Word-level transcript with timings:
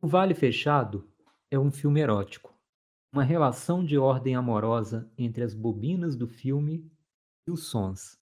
O 0.00 0.06
Vale 0.06 0.32
Fechado 0.32 1.04
é 1.50 1.58
um 1.58 1.72
filme 1.72 2.00
erótico, 2.00 2.54
uma 3.12 3.24
relação 3.24 3.84
de 3.84 3.98
ordem 3.98 4.36
amorosa 4.36 5.10
entre 5.18 5.42
as 5.42 5.54
bobinas 5.54 6.14
do 6.14 6.28
filme 6.28 6.88
e 7.48 7.50
os 7.50 7.64
sons. 7.64 8.16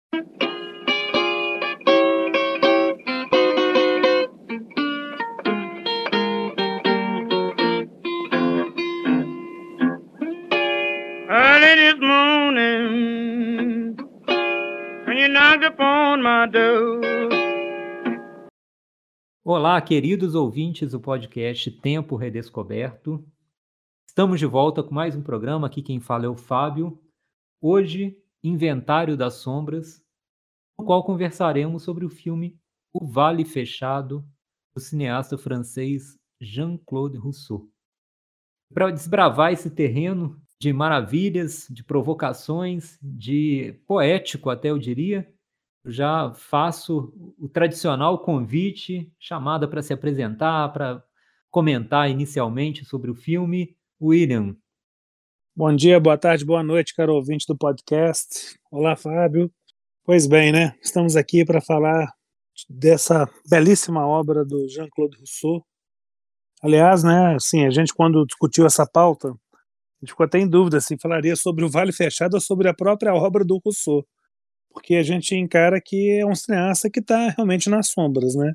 Olá, 19.48 19.80
queridos 19.80 20.34
ouvintes 20.34 20.93
do 20.93 20.99
podcast 20.99 21.70
Tempo 21.70 22.16
Redescoberto. 22.16 23.23
Estamos 24.09 24.40
de 24.40 24.48
volta 24.48 24.81
com 24.81 24.91
mais 24.91 25.16
um 25.16 25.22
programa. 25.22 25.67
Aqui 25.67 25.84
quem 25.84 25.99
fala 25.99 26.26
é 26.26 26.27
o 26.27 26.36
Fábio. 26.36 26.99
Hoje, 27.62 28.17
Inventário 28.44 29.16
das 29.16 29.36
Sombras, 29.36 30.03
no 30.80 30.84
qual 30.84 31.03
conversaremos 31.05 31.84
sobre 31.84 32.03
o 32.03 32.09
filme 32.09 32.59
O 32.91 33.05
Vale 33.05 33.45
Fechado, 33.45 34.27
do 34.76 34.81
cineasta 34.81 35.38
francês 35.38 36.17
Jean-Claude 36.41 37.20
Rousseau. 37.20 37.70
Para 38.73 38.89
desbravar 38.89 39.53
esse 39.53 39.70
terreno 39.70 40.41
de 40.59 40.73
maravilhas, 40.73 41.67
de 41.70 41.84
provocações, 41.84 42.98
de 43.00 43.80
poético 43.86 44.50
até 44.50 44.72
eu 44.72 44.80
diria, 44.80 45.31
já 45.85 46.34
faço 46.34 47.13
o 47.38 47.48
tradicional 47.48 48.20
convite, 48.20 49.12
chamada 49.20 49.67
para 49.67 49.81
se 49.81 49.94
apresentar, 49.94 50.70
para 50.73 51.03
comentar 51.52 52.09
inicialmente 52.09 52.84
sobre 52.84 53.11
o 53.11 53.16
filme. 53.16 53.75
William. 54.02 54.55
Bom 55.55 55.73
dia, 55.73 56.00
boa 56.00 56.17
tarde, 56.17 56.44
boa 56.44 56.61
noite, 56.61 56.94
caro 56.94 57.14
ouvinte 57.14 57.45
do 57.47 57.55
podcast. 57.55 58.59
Olá, 58.69 58.95
Fábio. 58.95 59.50
Pois 60.03 60.27
bem, 60.27 60.52
né? 60.52 60.75
Estamos 60.81 61.16
aqui 61.16 61.45
para 61.45 61.61
falar 61.61 62.11
dessa 62.70 63.30
belíssima 63.49 64.05
obra 64.05 64.44
do 64.44 64.67
Jean-Claude 64.67 65.17
Rousseau. 65.17 65.66
Aliás, 66.61 67.03
né, 67.03 67.36
assim, 67.36 67.66
a 67.66 67.70
gente 67.70 67.94
quando 67.94 68.25
discutiu 68.25 68.66
essa 68.66 68.86
pauta, 68.86 69.30
a 69.30 69.33
gente 70.02 70.09
ficou 70.09 70.25
até 70.25 70.39
em 70.39 70.47
dúvida 70.47 70.81
se 70.81 70.97
falaria 70.97 71.36
sobre 71.36 71.64
o 71.64 71.70
Vale 71.70 71.94
Fechado 71.94 72.33
ou 72.33 72.42
sobre 72.42 72.67
a 72.67 72.73
própria 72.73 73.14
obra 73.14 73.45
do 73.45 73.61
Rousseau 73.64 74.05
porque 74.76 74.95
a 74.95 75.04
gente 75.04 75.34
encara 75.34 75.80
que 75.80 76.20
é 76.20 76.26
um 76.26 76.36
cineasta 76.36 76.90
que 76.90 77.00
está 77.00 77.30
realmente 77.30 77.70
nas 77.70 77.88
sombras, 77.88 78.36
né? 78.36 78.54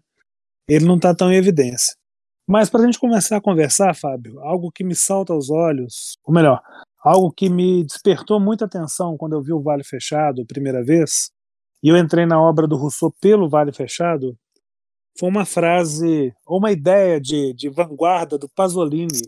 Ele 0.68 0.84
não 0.84 0.96
está 0.96 1.14
tão 1.14 1.32
em 1.32 1.36
evidência. 1.36 1.96
Mas 2.46 2.68
para 2.68 2.82
a 2.82 2.84
gente 2.84 3.00
começar 3.00 3.38
a 3.38 3.40
conversar, 3.40 3.96
Fábio, 3.96 4.38
algo 4.40 4.70
que 4.70 4.84
me 4.84 4.94
salta 4.94 5.32
aos 5.32 5.48
olhos, 5.48 6.18
ou 6.22 6.34
melhor, 6.34 6.60
algo 7.02 7.32
que 7.32 7.48
me 7.48 7.82
despertou 7.84 8.38
muita 8.38 8.66
atenção 8.66 9.16
quando 9.16 9.32
eu 9.32 9.42
vi 9.42 9.52
o 9.54 9.62
Vale 9.62 9.82
Fechado 9.82 10.42
a 10.42 10.46
primeira 10.46 10.84
vez, 10.84 11.30
e 11.82 11.88
eu 11.88 11.96
entrei 11.96 12.26
na 12.26 12.38
obra 12.38 12.68
do 12.68 12.76
Rousseau 12.76 13.10
pelo 13.18 13.48
Vale 13.48 13.72
Fechado, 13.72 14.36
foi 15.18 15.28
uma 15.28 15.46
frase, 15.46 16.34
ou 16.46 16.58
uma 16.58 16.70
ideia 16.70 17.18
de, 17.18 17.54
de 17.54 17.70
vanguarda 17.70 18.36
do 18.36 18.48
Pasolini. 18.54 19.22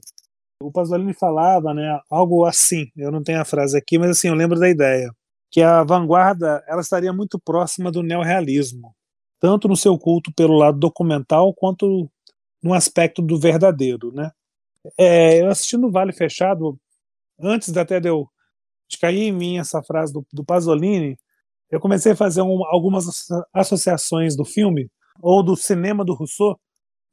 O 0.63 0.71
Pasolini 0.71 1.15
falava, 1.15 1.73
né, 1.73 1.99
algo 2.11 2.45
assim, 2.45 2.85
eu 2.97 3.11
não 3.11 3.23
tenho 3.23 3.41
a 3.41 3.47
frase 3.47 3.79
aqui, 3.79 3.99
mas 3.99 4.11
assim, 4.11 4.29
eu 4.29 4.35
lembro 4.35 4.61
da 4.61 4.69
ideia 4.69 5.11
que 5.53 5.61
a 5.61 5.85
vanguarda 5.85 6.65
ela 6.67 6.81
estaria 6.81 7.13
muito 7.13 7.39
próxima 7.39 7.93
do 7.93 8.03
neorrealismo, 8.03 8.97
tanto 9.39 9.69
no 9.69 9.77
seu 9.77 9.99
culto 9.99 10.33
pelo 10.35 10.57
lado 10.57 10.79
documental 10.79 11.55
quanto 11.55 12.11
no 12.63 12.73
aspecto 12.73 13.21
do 13.21 13.39
verdadeiro, 13.39 14.11
né? 14.13 14.31
É, 14.99 15.43
eu 15.43 15.51
assistindo 15.51 15.91
Vale 15.91 16.13
Fechado, 16.13 16.79
antes 17.39 17.77
até 17.77 18.01
de 18.01 18.09
eu 18.09 18.27
de 18.89 18.99
cair 18.99 19.23
em 19.23 19.33
mim 19.33 19.59
essa 19.59 19.83
frase 19.83 20.13
do, 20.13 20.27
do 20.33 20.45
Pasolini, 20.45 21.19
eu 21.71 21.81
comecei 21.81 22.13
a 22.13 22.17
fazer 22.17 22.43
um, 22.43 22.65
algumas 22.67 23.07
associações 23.53 24.37
do 24.37 24.45
filme 24.45 24.91
ou 25.21 25.43
do 25.43 25.57
cinema 25.57 26.05
do 26.05 26.13
Rousseau 26.15 26.59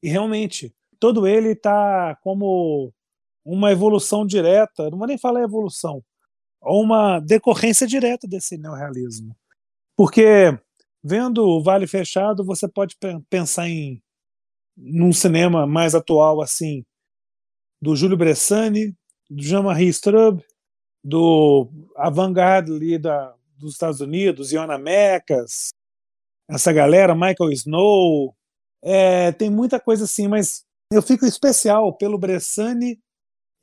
e 0.04 0.10
realmente 0.10 0.74
todo 1.00 1.26
ele 1.26 1.52
está 1.52 2.18
como 2.22 2.92
uma 3.46 3.72
evolução 3.72 4.26
direta, 4.26 4.90
não 4.90 4.98
vou 4.98 5.08
nem 5.08 5.18
falar 5.18 5.44
evolução, 5.44 6.04
uma 6.62 7.20
decorrência 7.20 7.88
direta 7.88 8.28
desse 8.28 8.58
neorrealismo. 8.58 9.36
Porque 9.96 10.58
vendo 11.04 11.46
o 11.46 11.64
Vale 11.64 11.88
Fechado, 11.88 12.44
você 12.44 12.68
pode 12.68 12.98
pensar 13.30 13.68
em 13.68 14.02
num 14.76 15.12
cinema 15.12 15.68
mais 15.68 15.94
atual 15.94 16.42
assim, 16.42 16.86
do 17.82 17.96
Júlio 17.96 18.18
Bressani, 18.18 18.96
do 19.30 19.44
Jean-Marie 19.44 19.90
Strub, 19.90 20.42
do 21.04 21.70
avant-garde 21.96 22.72
ali 22.72 22.98
da, 22.98 23.36
dos 23.58 23.74
Estados 23.74 24.00
Unidos, 24.00 24.52
Iona 24.52 24.78
Mecas, 24.78 25.70
essa 26.50 26.74
galera, 26.74 27.14
Michael 27.14 27.52
Snow, 27.52 28.36
é, 28.82 29.32
tem 29.34 29.50
muita 29.50 29.80
coisa 29.80 30.06
assim, 30.06 30.28
mas 30.28 30.64
eu 30.92 31.02
fico 31.02 31.26
especial 31.26 31.96
pelo 31.96 32.18
Bressani 32.18 33.00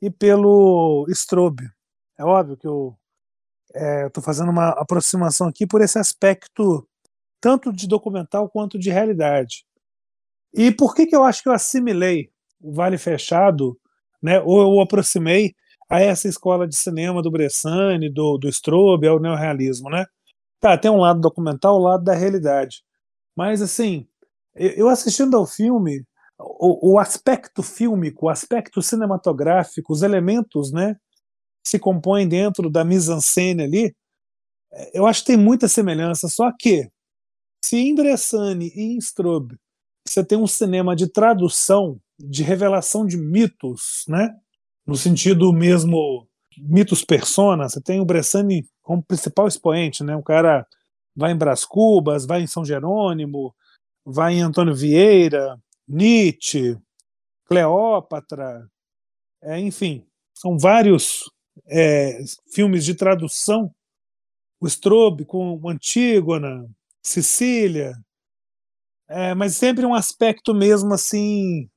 e 0.01 0.09
pelo 0.09 1.05
Strobe. 1.09 1.69
É 2.17 2.23
óbvio 2.23 2.57
que 2.57 2.67
eu 2.67 2.97
estou 4.05 4.21
é, 4.21 4.25
fazendo 4.25 4.49
uma 4.49 4.69
aproximação 4.69 5.47
aqui 5.47 5.67
por 5.67 5.81
esse 5.81 5.99
aspecto 5.99 6.87
tanto 7.39 7.71
de 7.71 7.87
documental 7.87 8.49
quanto 8.49 8.79
de 8.79 8.89
realidade. 8.89 9.65
E 10.53 10.71
por 10.71 10.95
que, 10.95 11.05
que 11.05 11.15
eu 11.15 11.23
acho 11.23 11.43
que 11.43 11.49
eu 11.49 11.53
assimilei 11.53 12.31
o 12.59 12.73
Vale 12.73 12.97
Fechado, 12.97 13.77
né, 14.21 14.41
ou 14.41 14.61
eu 14.61 14.81
aproximei 14.81 15.53
a 15.89 16.01
essa 16.01 16.27
escola 16.27 16.67
de 16.67 16.75
cinema 16.75 17.21
do 17.21 17.31
Bressani, 17.31 18.11
do, 18.11 18.37
do 18.37 18.49
Strobe, 18.49 19.07
ao 19.07 19.19
neorrealismo, 19.19 19.89
né? 19.89 20.05
Tá, 20.59 20.77
tem 20.77 20.89
um 20.89 20.97
lado 20.97 21.21
documental, 21.21 21.75
o 21.75 21.79
um 21.79 21.83
lado 21.83 22.03
da 22.03 22.13
realidade. 22.13 22.83
Mas, 23.35 23.61
assim, 23.61 24.07
eu 24.55 24.89
assistindo 24.89 25.37
ao 25.37 25.45
filme, 25.45 26.03
o, 26.39 26.93
o 26.93 26.99
aspecto 26.99 27.61
fílmico, 27.61 28.25
o 28.25 28.29
aspecto 28.29 28.81
cinematográfico, 28.81 29.93
os 29.93 30.01
elementos, 30.01 30.71
né, 30.71 30.97
se 31.67 31.79
compõem 31.79 32.27
dentro 32.27 32.69
da 32.69 32.83
mise-en-scène 32.83 33.63
ali, 33.63 33.95
eu 34.93 35.05
acho 35.05 35.21
que 35.21 35.27
tem 35.27 35.37
muita 35.37 35.67
semelhança, 35.67 36.27
só 36.27 36.51
que 36.57 36.89
se 37.63 37.77
em 37.77 37.95
Bressani 37.95 38.71
e 38.75 38.95
em 38.95 38.97
Strobe 38.97 39.57
você 40.07 40.23
tem 40.23 40.37
um 40.37 40.47
cinema 40.47 40.95
de 40.95 41.07
tradução, 41.07 41.99
de 42.17 42.41
revelação 42.41 43.05
de 43.05 43.17
mitos, 43.17 44.05
né? 44.07 44.33
no 44.85 44.95
sentido 44.95 45.51
mesmo 45.51 46.27
mitos 46.57 47.03
persona, 47.03 47.67
você 47.67 47.81
tem 47.81 47.99
o 47.99 48.05
Bressani 48.05 48.65
como 48.81 49.03
principal 49.03 49.47
expoente, 49.47 50.03
né? 50.03 50.15
o 50.15 50.23
cara 50.23 50.65
vai 51.15 51.31
em 51.31 51.37
Brás 51.37 51.65
Cubas, 51.65 52.25
vai 52.25 52.41
em 52.41 52.47
São 52.47 52.63
Jerônimo, 52.63 53.53
vai 54.05 54.35
em 54.35 54.41
Antônio 54.41 54.73
Vieira, 54.73 55.59
Nietzsche, 55.87 56.77
Cleópatra, 57.45 58.69
é, 59.41 59.59
enfim, 59.59 60.05
são 60.33 60.57
vários 60.57 61.29
é, 61.65 62.19
filmes 62.53 62.85
de 62.85 62.95
tradução, 62.95 63.73
o 64.59 64.67
Strobe 64.67 65.25
com 65.25 65.59
Antígona, 65.69 66.67
Sicília, 67.01 67.93
é, 69.07 69.33
mas 69.33 69.55
sempre 69.55 69.85
um 69.85 69.93
aspecto 69.93 70.53
mesmo 70.53 70.93
assim 70.93 71.69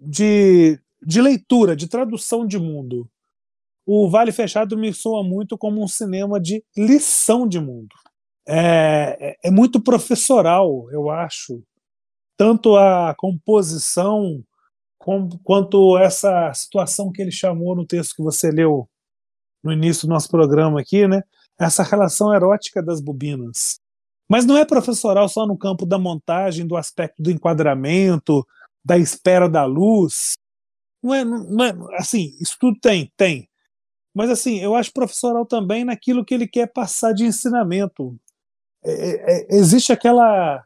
de, 0.00 0.78
de 1.02 1.20
leitura, 1.20 1.74
de 1.74 1.88
tradução 1.88 2.46
de 2.46 2.58
mundo. 2.58 3.08
O 3.84 4.08
Vale 4.08 4.32
Fechado 4.32 4.76
me 4.76 4.92
soa 4.92 5.22
muito 5.22 5.56
como 5.56 5.82
um 5.82 5.88
cinema 5.88 6.40
de 6.40 6.64
lição 6.76 7.46
de 7.46 7.60
mundo. 7.60 7.94
É, 8.48 9.16
é, 9.20 9.48
é 9.48 9.50
muito 9.50 9.80
professoral, 9.80 10.90
eu 10.90 11.10
acho. 11.10 11.62
Tanto 12.36 12.76
a 12.76 13.14
composição 13.16 14.44
com, 14.98 15.28
quanto 15.42 15.96
essa 15.98 16.52
situação 16.54 17.10
que 17.10 17.22
ele 17.22 17.32
chamou 17.32 17.74
no 17.74 17.86
texto 17.86 18.14
que 18.16 18.22
você 18.22 18.50
leu 18.50 18.88
no 19.66 19.72
início 19.72 20.06
do 20.06 20.12
nosso 20.14 20.28
programa 20.30 20.80
aqui, 20.80 21.06
né? 21.06 21.22
Essa 21.58 21.82
relação 21.82 22.32
erótica 22.32 22.82
das 22.82 23.00
bobinas. 23.00 23.80
Mas 24.28 24.44
não 24.44 24.56
é 24.56 24.64
professoral 24.64 25.28
só 25.28 25.46
no 25.46 25.58
campo 25.58 25.84
da 25.84 25.98
montagem, 25.98 26.66
do 26.66 26.76
aspecto 26.76 27.22
do 27.22 27.30
enquadramento, 27.30 28.46
da 28.84 28.96
espera 28.96 29.48
da 29.48 29.64
luz. 29.64 30.34
Não 31.02 31.14
é, 31.14 31.24
não 31.24 31.64
é 31.64 31.96
assim, 31.98 32.36
isso 32.40 32.56
tudo 32.58 32.78
tem, 32.80 33.12
tem. 33.16 33.48
Mas 34.14 34.30
assim, 34.30 34.60
eu 34.60 34.74
acho 34.74 34.92
professoral 34.92 35.44
também 35.44 35.84
naquilo 35.84 36.24
que 36.24 36.34
ele 36.34 36.48
quer 36.48 36.72
passar 36.72 37.12
de 37.12 37.24
ensinamento. 37.24 38.16
É, 38.84 38.92
é, 38.92 39.54
é 39.54 39.56
existe 39.56 39.92
aquela 39.92 40.64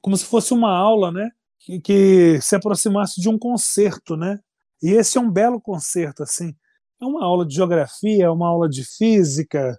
como 0.00 0.16
se 0.16 0.24
fosse 0.24 0.54
uma 0.54 0.70
aula, 0.70 1.10
né? 1.10 1.30
Que, 1.58 1.80
que, 1.80 2.40
se 2.40 2.54
aproximasse 2.54 3.20
de 3.20 3.28
um 3.28 3.38
concerto, 3.38 4.16
né? 4.16 4.38
E 4.80 4.90
esse 4.90 5.18
é 5.18 5.20
um 5.20 5.30
belo 5.30 5.60
concerto, 5.60 6.22
assim. 6.22 6.54
É 7.00 7.04
uma 7.04 7.24
aula 7.24 7.46
de 7.46 7.54
geografia, 7.54 8.24
é 8.24 8.30
uma 8.30 8.48
aula 8.48 8.68
de 8.68 8.84
física, 8.84 9.78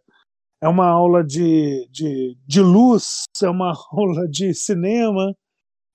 é 0.61 0.67
uma 0.67 0.87
aula 0.87 1.23
de, 1.23 1.87
de, 1.91 2.37
de 2.45 2.61
luz, 2.61 3.23
é 3.41 3.49
uma 3.49 3.73
aula 3.91 4.27
de 4.27 4.53
cinema, 4.53 5.35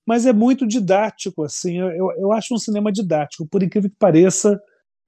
mas 0.06 0.26
é 0.26 0.32
muito 0.32 0.66
didático, 0.66 1.44
assim, 1.44 1.78
eu, 1.78 2.10
eu 2.18 2.32
acho 2.32 2.54
um 2.54 2.58
cinema 2.58 2.90
didático, 2.90 3.46
por 3.46 3.62
incrível 3.62 3.88
que 3.88 3.96
pareça, 3.96 4.60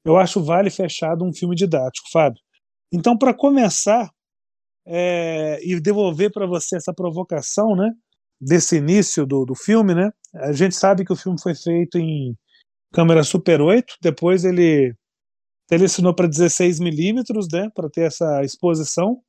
eu 0.05 0.16
acho 0.16 0.43
Vale 0.43 0.70
Fechado 0.70 1.25
um 1.25 1.32
filme 1.32 1.56
didático, 1.56 2.08
Fábio. 2.12 2.40
Então, 2.93 3.16
para 3.19 3.34
começar 3.34 4.08
é, 4.87 5.58
e 5.66 5.81
devolver 5.81 6.31
para 6.31 6.46
você 6.46 6.76
essa 6.76 6.93
provocação, 6.94 7.75
né, 7.75 7.90
desse 8.40 8.76
início 8.76 9.26
do, 9.26 9.44
do 9.44 9.55
filme, 9.55 9.94
né, 9.94 10.11
a 10.34 10.52
gente 10.52 10.76
sabe 10.76 11.05
que 11.05 11.12
o 11.12 11.16
filme 11.16 11.40
foi 11.40 11.55
feito 11.55 11.99
em 11.99 12.37
câmera 12.93 13.25
Super 13.25 13.61
8, 13.61 13.96
depois 14.00 14.44
ele 14.44 14.94
selecionou 15.69 16.14
para 16.14 16.28
16 16.28 16.81
milímetros, 16.81 17.49
né, 17.52 17.70
para 17.75 17.88
ter 17.90 18.02
essa 18.02 18.43
exposição, 18.43 19.20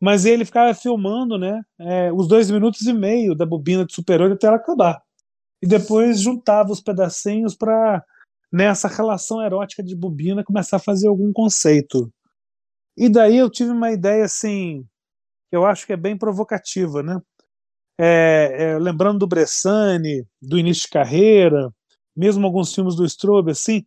mas 0.00 0.24
ele 0.24 0.44
ficava 0.44 0.74
filmando, 0.74 1.38
né, 1.38 1.62
é, 1.78 2.12
os 2.12 2.26
dois 2.26 2.50
minutos 2.50 2.82
e 2.82 2.92
meio 2.92 3.34
da 3.34 3.46
bobina 3.46 3.84
de 3.84 3.94
Super 3.94 4.20
8 4.20 4.34
até 4.34 4.46
ela 4.46 4.56
acabar. 4.56 5.00
E 5.62 5.66
depois 5.66 6.20
juntava 6.20 6.72
os 6.72 6.80
pedacinhos 6.80 7.54
para 7.54 8.02
nessa 8.52 8.88
relação 8.88 9.42
erótica 9.42 9.82
de 9.82 9.94
bobina 9.94 10.42
começar 10.42 10.78
a 10.78 10.80
fazer 10.80 11.08
algum 11.08 11.32
conceito. 11.32 12.12
E 12.96 13.08
daí 13.08 13.36
eu 13.36 13.48
tive 13.48 13.70
uma 13.70 13.92
ideia 13.92 14.24
assim, 14.24 14.84
que 15.50 15.56
eu 15.56 15.64
acho 15.64 15.86
que 15.86 15.92
é 15.92 15.96
bem 15.96 16.18
provocativa, 16.18 17.02
né? 17.02 17.20
É, 17.98 18.72
é, 18.72 18.78
lembrando 18.78 19.18
do 19.20 19.26
Bressani, 19.26 20.26
do 20.40 20.58
início 20.58 20.84
de 20.84 20.90
carreira, 20.90 21.70
mesmo 22.16 22.46
alguns 22.46 22.74
filmes 22.74 22.96
do 22.96 23.04
Strobe, 23.04 23.52
assim, 23.52 23.84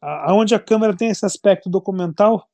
aonde 0.00 0.54
a 0.54 0.60
câmera 0.60 0.96
tem 0.96 1.08
esse 1.08 1.24
aspecto 1.26 1.68
documental, 1.68 2.46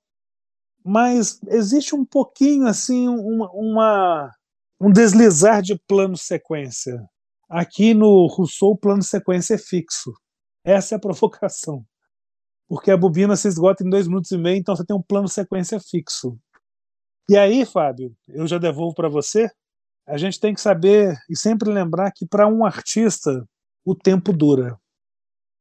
mas 0.84 1.40
existe 1.48 1.94
um 1.94 2.04
pouquinho 2.04 2.66
assim 2.66 3.08
uma, 3.08 3.50
uma 3.52 4.30
um 4.80 4.90
deslizar 4.90 5.62
de 5.62 5.78
plano 5.86 6.16
sequência. 6.16 7.08
Aqui 7.48 7.94
no 7.94 8.26
Rousseau, 8.26 8.72
o 8.72 8.76
plano 8.76 9.02
sequência 9.02 9.54
é 9.54 9.58
fixo. 9.58 10.12
Essa 10.64 10.94
é 10.94 10.96
a 10.96 11.00
provocação. 11.00 11.84
Porque 12.68 12.90
a 12.90 12.96
bobina 12.96 13.36
se 13.36 13.48
esgota 13.48 13.84
em 13.84 13.90
dois 13.90 14.08
minutos 14.08 14.30
e 14.32 14.38
meio, 14.38 14.58
então 14.58 14.74
você 14.74 14.84
tem 14.84 14.96
um 14.96 15.02
plano 15.02 15.28
sequência 15.28 15.78
fixo. 15.80 16.36
E 17.28 17.36
aí, 17.36 17.64
Fábio, 17.64 18.14
eu 18.28 18.46
já 18.46 18.58
devolvo 18.58 18.94
para 18.94 19.08
você. 19.08 19.48
A 20.06 20.16
gente 20.16 20.38
tem 20.38 20.54
que 20.54 20.60
saber 20.60 21.16
e 21.28 21.36
sempre 21.36 21.70
lembrar 21.70 22.12
que 22.12 22.26
para 22.26 22.46
um 22.46 22.64
artista 22.64 23.44
o 23.84 23.94
tempo 23.94 24.32
dura. 24.32 24.78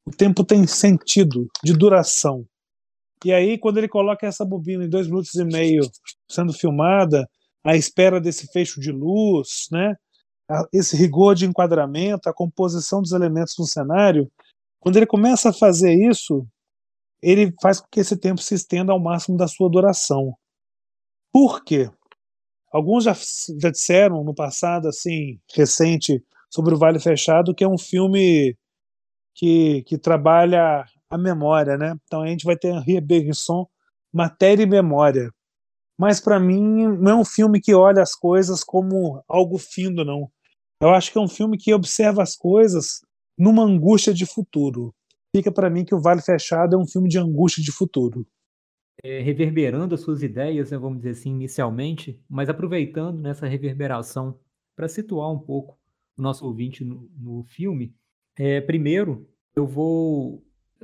O 0.06 0.12
tempo 0.12 0.44
tem 0.44 0.68
sentido 0.68 1.48
de 1.63 1.74
duração. 1.74 2.46
E 3.24 3.34
aí, 3.34 3.57
quando 3.57 3.78
ele 3.78 3.88
coloca 3.88 4.28
essa 4.28 4.46
bobina 4.46 4.86
em 4.86 4.90
dois 4.90 5.07
minutos 5.07 5.34
e 5.34 5.44
meio 5.44 5.81
sendo 6.30 6.54
filmada, 6.54 7.28
à 7.63 7.75
espera 7.75 8.22
desse 8.22 8.48
fecho 8.52 8.80
de 8.80 8.92
luz, 8.92 9.68
né? 9.72 9.96
esse 10.72 10.96
rigor 10.96 11.34
de 11.34 11.46
enquadramento, 11.46 12.30
a 12.30 12.34
composição 12.34 13.02
dos 13.02 13.12
elementos 13.12 13.56
no 13.57 13.66
cenário, 13.66 14.31
quando 14.80 14.98
ele 14.98 15.07
começa 15.07 15.50
a 15.50 15.54
fazer 15.54 15.94
isso, 15.94 16.46
ele 17.22 17.52
faz 17.60 17.80
com 17.80 17.88
que 17.92 18.00
esse 18.00 18.16
tempo 18.16 18.42
se 18.42 18.54
estenda 18.54 18.92
ao 18.92 19.00
máximo 19.00 19.36
da 19.36 19.48
sua 19.48 19.69
duração. 19.69 20.36
Por 21.34 21.63
quê? 21.63 21.90
Alguns 22.72 23.06
já, 23.06 23.13
já 23.60 23.72
disseram 23.72 24.24
no 24.24 24.36
passado, 24.36 24.88
assim, 24.88 25.40
recente, 25.56 26.24
sobre 26.54 26.75
o 26.75 26.78
Vale 26.78 27.00
Fechado, 27.00 27.56
que 27.56 27.63
é 27.63 27.68
um 27.68 27.78
filme 27.78 28.56
que, 29.36 29.84
que 29.84 29.98
trabalha 29.98 30.86
a 31.10 31.18
memória, 31.18 31.78
né? 31.78 31.96
Então 32.06 32.22
a 32.22 32.28
gente 32.28 32.46
vai 32.46 32.56
ter 32.56 32.70
Henri 32.70 33.00
Bergson, 33.02 33.68
matéria 34.12 34.64
e 34.64 34.66
memória. 34.66 35.30
Mas 35.98 36.20
para 36.20 36.40
mim 36.40 36.88
não 36.98 37.12
é 37.12 37.16
um 37.16 37.26
filme 37.26 37.62
que 37.62 37.74
olha 37.74 38.02
as 38.02 38.16
coisas 38.16 38.64
como 38.64 39.24
algo 39.28 39.58
findo, 39.58 40.04
não. 40.04 40.32
Eu 40.82 40.90
acho 40.90 41.12
que 41.12 41.18
é 41.18 41.22
um 41.22 41.28
filme 41.28 41.58
que 41.58 41.74
observa 41.74 42.24
as 42.24 42.36
coisas 42.36 43.02
numa 43.38 43.64
angústia 43.64 44.14
de 44.14 44.26
futuro. 44.26 44.94
Fica 45.36 45.52
para 45.52 45.70
mim 45.70 45.86
que 45.86 45.94
o 45.94 46.02
Vale 46.02 46.22
Fechado 46.22 46.76
é 46.76 46.80
um 46.80 46.88
filme 46.88 47.10
de 47.10 47.18
angústia 47.18 47.62
de 47.62 47.72
futuro. 47.72 48.26
É, 49.04 49.20
reverberando 49.20 49.94
as 49.94 50.02
suas 50.02 50.24
ideias, 50.24 50.72
né, 50.72 50.78
vamos 50.78 51.00
dizer 51.00 51.12
assim, 51.12 51.31
inicialmente, 51.31 52.20
mas 52.30 52.48
aproveitando 52.48 53.20
nessa 53.20 53.46
reverberação 53.46 54.40
para 54.76 54.88
situar 54.88 55.31
um 55.31 55.40
pouco 55.40 55.78
o 56.18 56.22
nosso 56.22 56.46
ouvinte 56.46 56.84
no, 56.84 57.10
no 57.18 57.44
filme, 57.44 57.94
é, 58.38 58.62
primeiro 58.62 59.28
eu 59.56 59.66
vou 59.66 60.44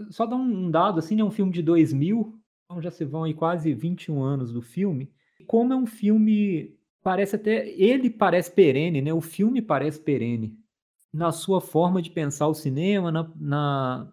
só 0.09 0.25
dar 0.25 0.37
um 0.37 0.71
dado, 0.71 0.99
assim, 0.99 1.19
é 1.19 1.23
um 1.23 1.31
filme 1.31 1.51
de 1.51 1.61
2000, 1.61 2.33
então 2.65 2.81
já 2.81 2.89
se 2.89 3.03
vão 3.03 3.23
aí 3.23 3.33
quase 3.33 3.73
21 3.73 4.23
anos 4.23 4.51
do 4.51 4.61
filme. 4.61 5.11
Como 5.45 5.73
é 5.73 5.75
um 5.75 5.85
filme, 5.85 6.75
parece 7.03 7.35
até, 7.35 7.69
ele 7.69 8.09
parece 8.09 8.51
perene, 8.51 9.01
né? 9.01 9.13
O 9.13 9.21
filme 9.21 9.61
parece 9.61 9.99
perene 9.99 10.57
na 11.13 11.31
sua 11.31 11.59
forma 11.59 12.01
de 12.01 12.09
pensar 12.09 12.47
o 12.47 12.53
cinema, 12.53 13.11
na, 13.11 13.29
na... 13.35 14.11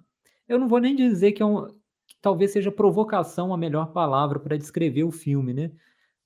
eu 0.48 0.58
não 0.58 0.66
vou 0.66 0.80
nem 0.80 0.96
dizer 0.96 1.32
que 1.32 1.42
é 1.42 1.46
um, 1.46 1.66
que 2.06 2.16
talvez 2.20 2.50
seja 2.50 2.72
provocação 2.72 3.54
a 3.54 3.56
melhor 3.56 3.92
palavra 3.92 4.40
para 4.40 4.56
descrever 4.56 5.04
o 5.04 5.12
filme, 5.12 5.54
né? 5.54 5.70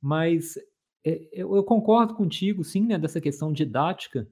Mas 0.00 0.56
é, 1.04 1.28
eu, 1.32 1.54
eu, 1.54 1.62
concordo 1.62 2.14
contigo, 2.14 2.64
sim, 2.64 2.86
né, 2.86 2.98
dessa 2.98 3.20
questão 3.20 3.52
didática 3.52 4.26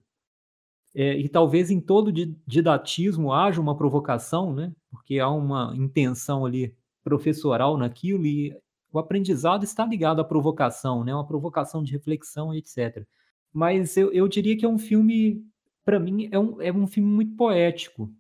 é, 0.95 1.17
e 1.17 1.29
talvez 1.29 1.71
em 1.71 1.81
todo 1.81 2.13
didatismo 2.47 3.33
haja 3.33 3.61
uma 3.61 3.77
provocação, 3.77 4.53
né? 4.53 4.73
Porque 4.91 5.19
há 5.19 5.29
uma 5.29 5.73
intenção 5.77 6.45
ali 6.45 6.75
professoral 7.05 7.77
naquilo 7.77 8.27
e 8.27 8.57
o 8.93 8.99
aprendizado 8.99 9.63
está 9.63 9.87
ligado 9.87 10.21
à 10.21 10.25
provocação, 10.25 11.05
né? 11.05 11.15
Uma 11.15 11.27
provocação 11.27 11.83
de 11.83 11.93
reflexão, 11.93 12.53
etc. 12.53 13.07
Mas 13.53 13.97
eu, 13.97 14.13
eu 14.13 14.27
diria 14.27 14.57
que 14.57 14.65
é 14.65 14.69
um 14.69 14.79
filme, 14.79 15.45
para 15.85 16.01
mim, 16.01 16.29
é 16.33 16.39
um, 16.39 16.61
é 16.61 16.73
um 16.73 16.87
filme 16.87 17.09
muito 17.09 17.37
poético. 17.37 18.13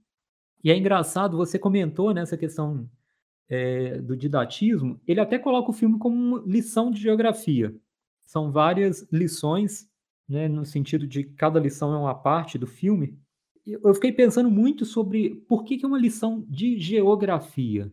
E 0.63 0.71
é 0.71 0.77
engraçado, 0.77 1.37
você 1.37 1.59
comentou 1.59 2.15
nessa 2.15 2.37
né, 2.37 2.41
questão 2.41 2.89
é, 3.49 4.01
do 4.01 4.17
didatismo, 4.17 5.01
ele 5.07 5.21
até 5.21 5.39
coloca 5.39 5.71
o 5.71 5.75
filme 5.75 5.99
como 5.99 6.15
uma 6.15 6.43
lição 6.47 6.91
de 6.91 7.01
geografia. 7.01 7.75
São 8.25 8.53
várias 8.53 9.07
lições 9.11 9.90
né, 10.31 10.47
no 10.47 10.65
sentido 10.65 11.09
de 11.09 11.25
cada 11.25 11.59
lição 11.59 11.93
é 11.93 11.99
uma 11.99 12.15
parte 12.15 12.57
do 12.57 12.67
filme, 12.67 13.19
eu 13.67 13.93
fiquei 13.93 14.13
pensando 14.13 14.49
muito 14.49 14.87
sobre 14.87 15.35
por 15.49 15.65
que, 15.65 15.77
que 15.77 15.85
é 15.85 15.89
uma 15.89 15.99
lição 15.99 16.47
de 16.49 16.79
geografia. 16.79 17.93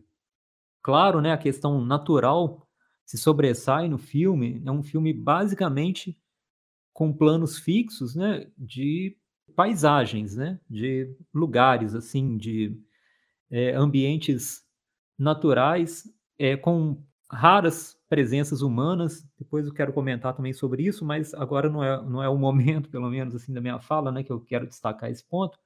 Claro, 0.80 1.20
né, 1.20 1.32
a 1.32 1.38
questão 1.38 1.84
natural 1.84 2.64
se 3.04 3.18
sobressai 3.18 3.88
no 3.88 3.98
filme, 3.98 4.62
é 4.64 4.70
um 4.70 4.84
filme 4.84 5.12
basicamente 5.12 6.16
com 6.92 7.12
planos 7.12 7.58
fixos, 7.58 8.14
né, 8.14 8.48
de 8.56 9.16
paisagens, 9.56 10.36
né, 10.36 10.60
de 10.70 11.12
lugares 11.34 11.94
assim, 11.94 12.36
de 12.36 12.80
é, 13.50 13.74
ambientes 13.74 14.62
naturais, 15.18 16.04
é, 16.38 16.56
com 16.56 17.02
raras 17.30 17.98
presenças 18.08 18.62
humanas. 18.62 19.26
Depois 19.38 19.66
eu 19.66 19.72
quero 19.72 19.92
comentar 19.92 20.34
também 20.34 20.52
sobre 20.52 20.82
isso, 20.84 21.04
mas 21.04 21.34
agora 21.34 21.68
não 21.68 21.84
é, 21.84 22.02
não 22.02 22.22
é 22.22 22.28
o 22.28 22.38
momento, 22.38 22.88
pelo 22.90 23.08
menos 23.10 23.34
assim, 23.34 23.52
da 23.52 23.60
minha 23.60 23.78
fala, 23.78 24.10
né, 24.10 24.22
que 24.22 24.32
eu 24.32 24.40
quero 24.40 24.66
destacar 24.66 25.10
esse 25.10 25.24
ponto. 25.24 25.58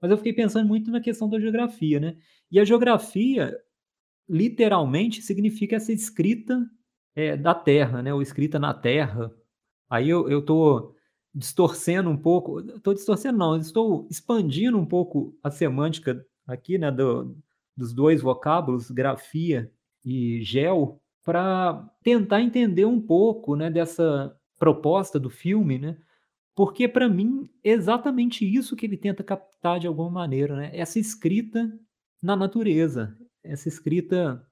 Mas 0.00 0.10
eu 0.10 0.16
fiquei 0.16 0.32
pensando 0.32 0.66
muito 0.66 0.90
na 0.90 1.00
questão 1.00 1.28
da 1.28 1.38
geografia, 1.38 2.00
né? 2.00 2.16
E 2.50 2.58
a 2.58 2.64
geografia, 2.64 3.56
literalmente, 4.28 5.22
significa 5.22 5.76
essa 5.76 5.92
escrita 5.92 6.68
é, 7.14 7.36
da 7.36 7.54
terra, 7.54 8.02
né? 8.02 8.12
Ou 8.12 8.20
escrita 8.20 8.58
na 8.58 8.74
terra. 8.74 9.32
Aí 9.88 10.08
eu 10.08 10.40
estou 10.40 10.96
distorcendo 11.34 12.10
um 12.10 12.16
pouco, 12.16 12.60
estou 12.60 12.94
distorcendo 12.94 13.38
não, 13.38 13.56
estou 13.56 14.06
expandindo 14.10 14.78
um 14.78 14.84
pouco 14.84 15.36
a 15.42 15.50
semântica 15.50 16.24
aqui, 16.46 16.76
né, 16.78 16.90
do, 16.90 17.36
dos 17.76 17.92
dois 17.92 18.20
vocábulos, 18.20 18.90
grafia 18.90 19.72
e 20.04 20.42
gel, 20.42 21.01
para 21.24 21.88
tentar 22.02 22.40
entender 22.40 22.84
um 22.84 23.00
pouco, 23.00 23.54
né, 23.54 23.70
dessa 23.70 24.36
proposta 24.58 25.18
do 25.18 25.30
filme, 25.30 25.78
né? 25.78 25.96
Porque 26.54 26.86
para 26.86 27.08
mim 27.08 27.48
é 27.64 27.70
exatamente 27.70 28.44
isso 28.44 28.76
que 28.76 28.86
ele 28.86 28.96
tenta 28.96 29.24
captar 29.24 29.80
de 29.80 29.86
alguma 29.86 30.10
maneira, 30.10 30.56
né? 30.56 30.70
Essa 30.72 30.98
escrita 30.98 31.72
na 32.22 32.36
natureza, 32.36 33.16
essa 33.42 33.68
escrita 33.68 34.46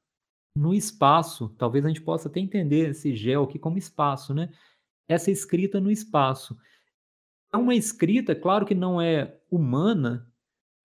no 0.56 0.74
espaço. 0.74 1.54
Talvez 1.58 1.84
a 1.84 1.88
gente 1.88 2.00
possa 2.00 2.28
até 2.28 2.40
entender 2.40 2.90
esse 2.90 3.14
gel 3.14 3.44
aqui 3.44 3.58
como 3.58 3.78
espaço, 3.78 4.34
né? 4.34 4.50
Essa 5.08 5.30
escrita 5.30 5.80
no 5.80 5.90
espaço. 5.90 6.56
É 7.52 7.56
uma 7.56 7.74
escrita, 7.74 8.34
claro 8.34 8.64
que 8.64 8.74
não 8.74 9.00
é 9.00 9.38
humana, 9.50 10.26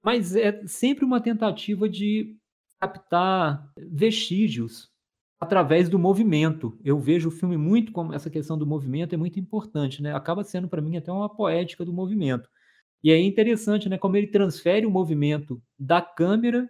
mas 0.04 0.36
é 0.36 0.66
sempre 0.68 1.06
uma 1.06 1.22
tentativa 1.22 1.88
de 1.88 2.38
captar 2.80 3.72
vestígios 3.78 4.95
através 5.40 5.90
do 5.90 6.00
movimento. 6.00 6.78
Eu 6.84 7.00
vejo 7.00 7.30
o 7.30 7.32
filme 7.32 7.58
muito 7.58 7.92
como 7.92 8.14
essa 8.14 8.30
questão 8.30 8.58
do 8.58 8.66
movimento 8.66 9.14
é 9.14 9.18
muito 9.18 9.40
importante, 9.40 10.02
né? 10.02 10.14
Acaba 10.14 10.44
sendo 10.44 10.68
para 10.68 10.82
mim 10.82 10.98
até 10.98 11.12
uma 11.12 11.30
poética 11.30 11.86
do 11.86 11.94
movimento. 11.94 12.50
E 13.04 13.12
é 13.12 13.20
interessante, 13.22 13.88
né, 13.88 13.98
como 13.98 14.18
ele 14.18 14.28
transfere 14.28 14.86
o 14.86 14.92
movimento 14.92 15.62
da 15.78 16.02
câmera 16.02 16.70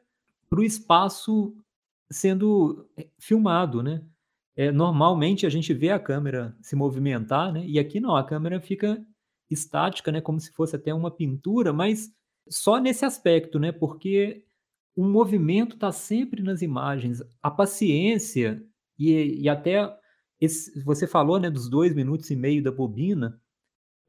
para 0.50 0.60
o 0.60 0.64
espaço 0.64 1.56
sendo 2.10 2.88
eh, 2.98 3.08
filmado, 3.20 3.82
né? 3.84 4.04
É, 4.56 4.72
normalmente 4.72 5.46
a 5.46 5.50
gente 5.50 5.74
vê 5.74 5.90
a 5.92 6.00
câmera 6.00 6.56
se 6.62 6.76
movimentar, 6.76 7.52
né? 7.52 7.66
E 7.66 7.78
aqui 7.80 8.00
não, 8.00 8.16
a 8.16 8.24
câmera 8.24 8.62
fica 8.62 9.06
estática, 9.50 10.12
né? 10.12 10.22
Como 10.22 10.40
se 10.40 10.52
fosse 10.52 10.76
até 10.76 10.94
uma 10.94 11.12
pintura, 11.12 11.74
mas 11.74 12.12
só 12.50 12.78
nesse 12.80 13.06
aspecto, 13.06 13.60
né? 13.60 13.72
Porque 13.72 14.45
o 14.96 15.04
movimento 15.04 15.76
está 15.76 15.92
sempre 15.92 16.42
nas 16.42 16.62
imagens, 16.62 17.22
a 17.42 17.52
paciência 17.52 18.64
e, 18.98 19.42
e 19.42 19.50
até 19.50 19.94
esse, 20.40 20.82
você 20.84 21.06
falou, 21.06 21.40
né, 21.40 21.50
dos 21.50 21.70
dois 21.70 21.94
minutos 21.94 22.30
e 22.30 22.36
meio 22.36 22.64
da 22.64 22.72
bobina, 22.72 23.40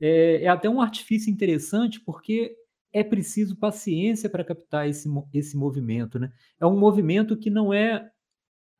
é, 0.00 0.44
é 0.44 0.48
até 0.48 0.68
um 0.68 0.80
artifício 0.80 1.30
interessante 1.30 2.00
porque 2.00 2.54
é 2.92 3.02
preciso 3.02 3.58
paciência 3.58 4.30
para 4.30 4.44
captar 4.44 4.88
esse, 4.88 5.08
esse 5.34 5.56
movimento, 5.56 6.18
né? 6.18 6.32
É 6.58 6.66
um 6.66 6.78
movimento 6.78 7.36
que 7.36 7.50
não 7.50 7.72
é 7.72 8.10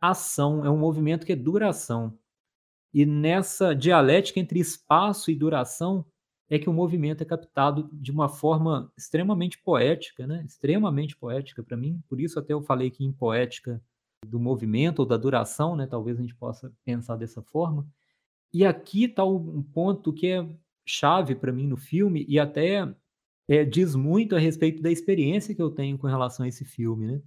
ação, 0.00 0.64
é 0.64 0.70
um 0.70 0.78
movimento 0.78 1.26
que 1.26 1.32
é 1.32 1.36
duração. 1.36 2.18
E 2.94 3.04
nessa 3.04 3.74
dialética 3.74 4.40
entre 4.40 4.58
espaço 4.58 5.30
e 5.30 5.36
duração 5.36 6.06
é 6.48 6.58
que 6.58 6.70
o 6.70 6.72
movimento 6.72 7.22
é 7.22 7.24
captado 7.24 7.88
de 7.92 8.12
uma 8.12 8.28
forma 8.28 8.92
extremamente 8.96 9.58
poética, 9.58 10.26
né? 10.26 10.44
Extremamente 10.46 11.16
poética 11.16 11.62
para 11.62 11.76
mim. 11.76 12.00
Por 12.08 12.20
isso 12.20 12.38
até 12.38 12.52
eu 12.52 12.62
falei 12.62 12.90
que 12.90 13.04
em 13.04 13.12
poética 13.12 13.82
do 14.24 14.38
movimento 14.38 15.00
ou 15.00 15.06
da 15.06 15.16
duração, 15.16 15.74
né? 15.74 15.86
Talvez 15.86 16.18
a 16.18 16.22
gente 16.22 16.34
possa 16.34 16.72
pensar 16.84 17.16
dessa 17.16 17.42
forma. 17.42 17.86
E 18.52 18.64
aqui 18.64 19.04
está 19.04 19.24
um 19.24 19.62
ponto 19.62 20.12
que 20.12 20.28
é 20.28 20.48
chave 20.86 21.34
para 21.34 21.52
mim 21.52 21.66
no 21.66 21.76
filme 21.76 22.24
e 22.28 22.38
até 22.38 22.88
é, 23.48 23.64
diz 23.64 23.94
muito 23.94 24.36
a 24.36 24.38
respeito 24.38 24.80
da 24.80 24.90
experiência 24.90 25.54
que 25.54 25.62
eu 25.62 25.70
tenho 25.70 25.98
com 25.98 26.06
relação 26.06 26.44
a 26.44 26.48
esse 26.48 26.64
filme, 26.64 27.06
né? 27.06 27.22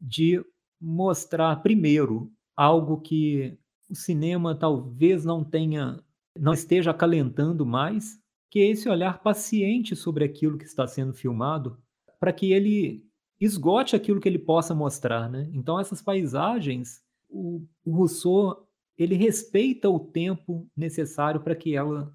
De 0.00 0.44
mostrar 0.80 1.62
primeiro 1.62 2.32
algo 2.56 3.00
que 3.00 3.56
o 3.88 3.94
cinema 3.94 4.54
talvez 4.54 5.24
não 5.24 5.44
tenha, 5.44 6.02
não 6.36 6.52
esteja 6.52 6.90
acalentando 6.90 7.64
mais, 7.64 8.18
que 8.50 8.60
é 8.60 8.70
esse 8.70 8.88
olhar 8.88 9.22
paciente 9.22 9.94
sobre 9.94 10.24
aquilo 10.24 10.58
que 10.58 10.64
está 10.64 10.86
sendo 10.86 11.12
filmado, 11.12 11.78
para 12.18 12.32
que 12.32 12.52
ele 12.52 13.04
esgote 13.40 13.94
aquilo 13.94 14.20
que 14.20 14.28
ele 14.28 14.38
possa 14.38 14.74
mostrar, 14.74 15.28
né? 15.28 15.48
Então 15.52 15.78
essas 15.78 16.02
paisagens, 16.02 17.02
o, 17.28 17.62
o 17.84 17.92
Rousseau 17.92 18.66
ele 18.96 19.14
respeita 19.14 19.88
o 19.88 20.00
tempo 20.00 20.68
necessário 20.76 21.40
para 21.40 21.54
que 21.54 21.76
ela 21.76 22.12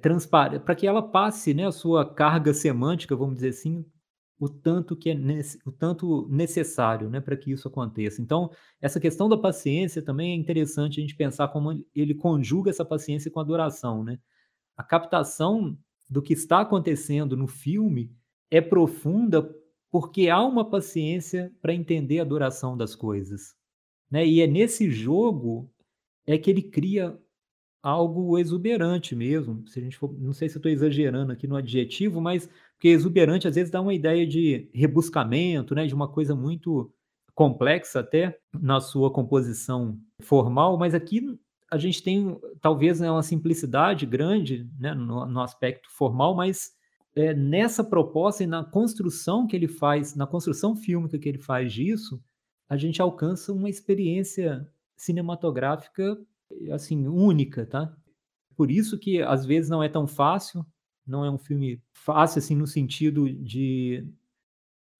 transpare, 0.00 0.58
para 0.58 0.74
que 0.74 0.86
ela 0.86 1.02
passe, 1.02 1.52
né, 1.52 1.66
a 1.66 1.72
sua 1.72 2.08
carga 2.08 2.54
semântica, 2.54 3.14
vamos 3.14 3.34
dizer 3.36 3.50
assim, 3.50 3.84
o 4.40 4.48
tanto 4.48 4.96
que 4.96 5.10
é 5.10 5.16
o 5.66 5.70
tanto 5.70 6.26
necessário, 6.30 7.10
né, 7.10 7.20
para 7.20 7.36
que 7.36 7.52
isso 7.52 7.68
aconteça. 7.68 8.22
Então, 8.22 8.50
essa 8.80 8.98
questão 8.98 9.28
da 9.28 9.36
paciência 9.36 10.02
também 10.02 10.32
é 10.32 10.34
interessante 10.34 10.98
a 10.98 11.02
gente 11.02 11.14
pensar 11.14 11.48
como 11.48 11.84
ele 11.94 12.14
conjuga 12.14 12.70
essa 12.70 12.84
paciência 12.84 13.30
com 13.30 13.38
a 13.38 13.44
duração, 13.44 14.02
né? 14.02 14.18
A 14.76 14.82
captação 14.82 15.76
do 16.08 16.22
que 16.22 16.32
está 16.32 16.60
acontecendo 16.60 17.36
no 17.36 17.46
filme 17.46 18.10
é 18.50 18.60
profunda 18.60 19.54
porque 19.90 20.28
há 20.28 20.42
uma 20.42 20.68
paciência 20.68 21.52
para 21.60 21.74
entender 21.74 22.20
a 22.20 22.24
duração 22.24 22.76
das 22.76 22.94
coisas, 22.94 23.54
né? 24.10 24.26
E 24.26 24.40
é 24.40 24.46
nesse 24.46 24.90
jogo 24.90 25.70
é 26.26 26.38
que 26.38 26.50
ele 26.50 26.62
cria 26.62 27.18
algo 27.82 28.38
exuberante 28.38 29.14
mesmo. 29.16 29.66
Se 29.68 29.80
a 29.80 29.82
gente 29.82 29.98
for, 29.98 30.12
não 30.18 30.32
sei 30.32 30.48
se 30.48 30.56
estou 30.56 30.70
exagerando 30.70 31.32
aqui 31.32 31.46
no 31.46 31.56
adjetivo, 31.56 32.20
mas 32.20 32.48
porque 32.74 32.88
exuberante 32.88 33.48
às 33.48 33.54
vezes 33.54 33.70
dá 33.70 33.80
uma 33.80 33.92
ideia 33.92 34.26
de 34.26 34.68
rebuscamento, 34.72 35.74
né, 35.74 35.86
de 35.86 35.94
uma 35.94 36.08
coisa 36.08 36.34
muito 36.34 36.92
complexa 37.34 38.00
até 38.00 38.38
na 38.52 38.80
sua 38.80 39.10
composição 39.10 39.98
formal, 40.20 40.78
mas 40.78 40.94
aqui 40.94 41.38
a 41.72 41.78
gente 41.78 42.02
tem 42.02 42.38
talvez 42.60 43.00
né, 43.00 43.10
uma 43.10 43.22
simplicidade 43.22 44.04
grande 44.04 44.68
né, 44.78 44.92
no, 44.92 45.24
no 45.24 45.40
aspecto 45.40 45.88
formal, 45.90 46.34
mas 46.34 46.72
é, 47.16 47.32
nessa 47.32 47.82
proposta 47.82 48.44
e 48.44 48.46
na 48.46 48.62
construção 48.62 49.46
que 49.46 49.56
ele 49.56 49.66
faz, 49.66 50.14
na 50.14 50.26
construção 50.26 50.76
fílmica 50.76 51.18
que 51.18 51.26
ele 51.26 51.38
faz 51.38 51.72
disso, 51.72 52.22
a 52.68 52.76
gente 52.76 53.00
alcança 53.00 53.54
uma 53.54 53.70
experiência 53.70 54.70
cinematográfica 54.94 56.18
assim 56.70 57.08
única, 57.08 57.64
tá? 57.64 57.96
Por 58.54 58.70
isso 58.70 58.98
que 58.98 59.22
às 59.22 59.46
vezes 59.46 59.70
não 59.70 59.82
é 59.82 59.88
tão 59.88 60.06
fácil, 60.06 60.66
não 61.06 61.24
é 61.24 61.30
um 61.30 61.38
filme 61.38 61.82
fácil 61.94 62.38
assim 62.38 62.54
no 62.54 62.66
sentido 62.66 63.32
de 63.32 64.06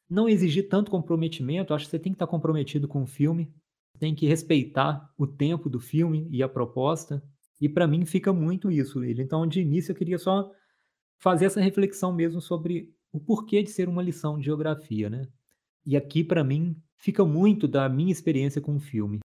não 0.09 0.27
exigir 0.27 0.71
tanto 0.71 0.91
comprometimento. 0.91 1.75
Acho 1.75 1.85
que 1.85 1.91
você 1.91 1.99
tem 1.99 2.13
que 2.13 2.17
estar 2.17 2.27
comprometido 2.27 2.89
com 2.89 3.03
o 3.03 3.07
filme, 3.07 3.53
tem 4.03 4.17
que 4.17 4.27
respeitar 4.27 5.09
o 5.17 5.29
tempo 5.29 5.71
do 5.71 5.79
filme 5.79 6.27
e 6.29 6.43
a 6.43 6.49
proposta. 6.49 7.23
E 7.61 7.69
para 7.69 7.87
mim 7.87 8.05
fica 8.05 8.33
muito 8.33 8.69
isso 8.69 9.05
ele. 9.05 9.23
Então, 9.23 9.47
de 9.47 9.61
início 9.61 9.93
eu 9.93 9.95
queria 9.95 10.19
só 10.19 10.51
fazer 11.21 11.45
essa 11.45 11.61
reflexão 11.61 12.13
mesmo 12.13 12.41
sobre 12.41 12.93
o 13.13 13.21
porquê 13.21 13.63
de 13.63 13.71
ser 13.71 13.89
uma 13.89 14.03
lição 14.03 14.41
de 14.41 14.47
geografia, 14.47 15.09
né? 15.09 15.29
E 15.87 15.97
aqui 15.97 16.25
para 16.25 16.43
mim 16.43 16.77
fica 16.97 17.25
muito 17.25 17.69
da 17.69 17.89
minha 17.89 18.11
experiência 18.11 18.61
com 18.61 18.75
o 18.75 18.81
filme. 18.81 19.21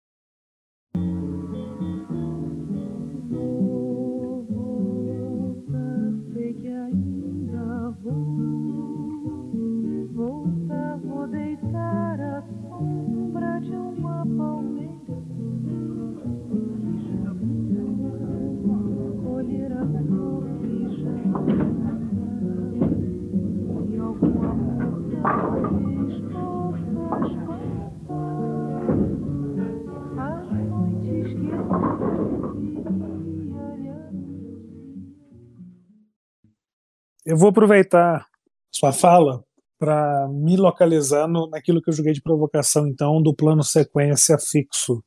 Eu 37.25 37.35
vou 37.35 37.49
aproveitar 37.49 38.27
sua 38.71 38.93
fala 38.93 39.43
para 39.79 40.27
me 40.29 40.55
localizar 40.55 41.27
no, 41.27 41.49
naquilo 41.49 41.81
que 41.81 41.89
eu 41.89 41.93
joguei 41.93 42.13
de 42.13 42.21
provocação, 42.21 42.87
então, 42.87 43.19
do 43.19 43.33
plano 43.33 43.63
sequência 43.63 44.37
fixo, 44.37 45.03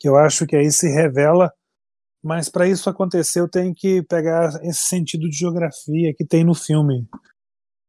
que 0.00 0.08
eu 0.08 0.16
acho 0.16 0.44
que 0.44 0.56
aí 0.56 0.72
se 0.72 0.88
revela, 0.88 1.52
mas 2.20 2.48
para 2.48 2.66
isso 2.66 2.90
acontecer 2.90 3.38
eu 3.38 3.48
tenho 3.48 3.72
que 3.72 4.02
pegar 4.02 4.48
esse 4.64 4.82
sentido 4.82 5.30
de 5.30 5.36
geografia 5.36 6.12
que 6.12 6.26
tem 6.26 6.42
no 6.42 6.52
filme. 6.52 7.06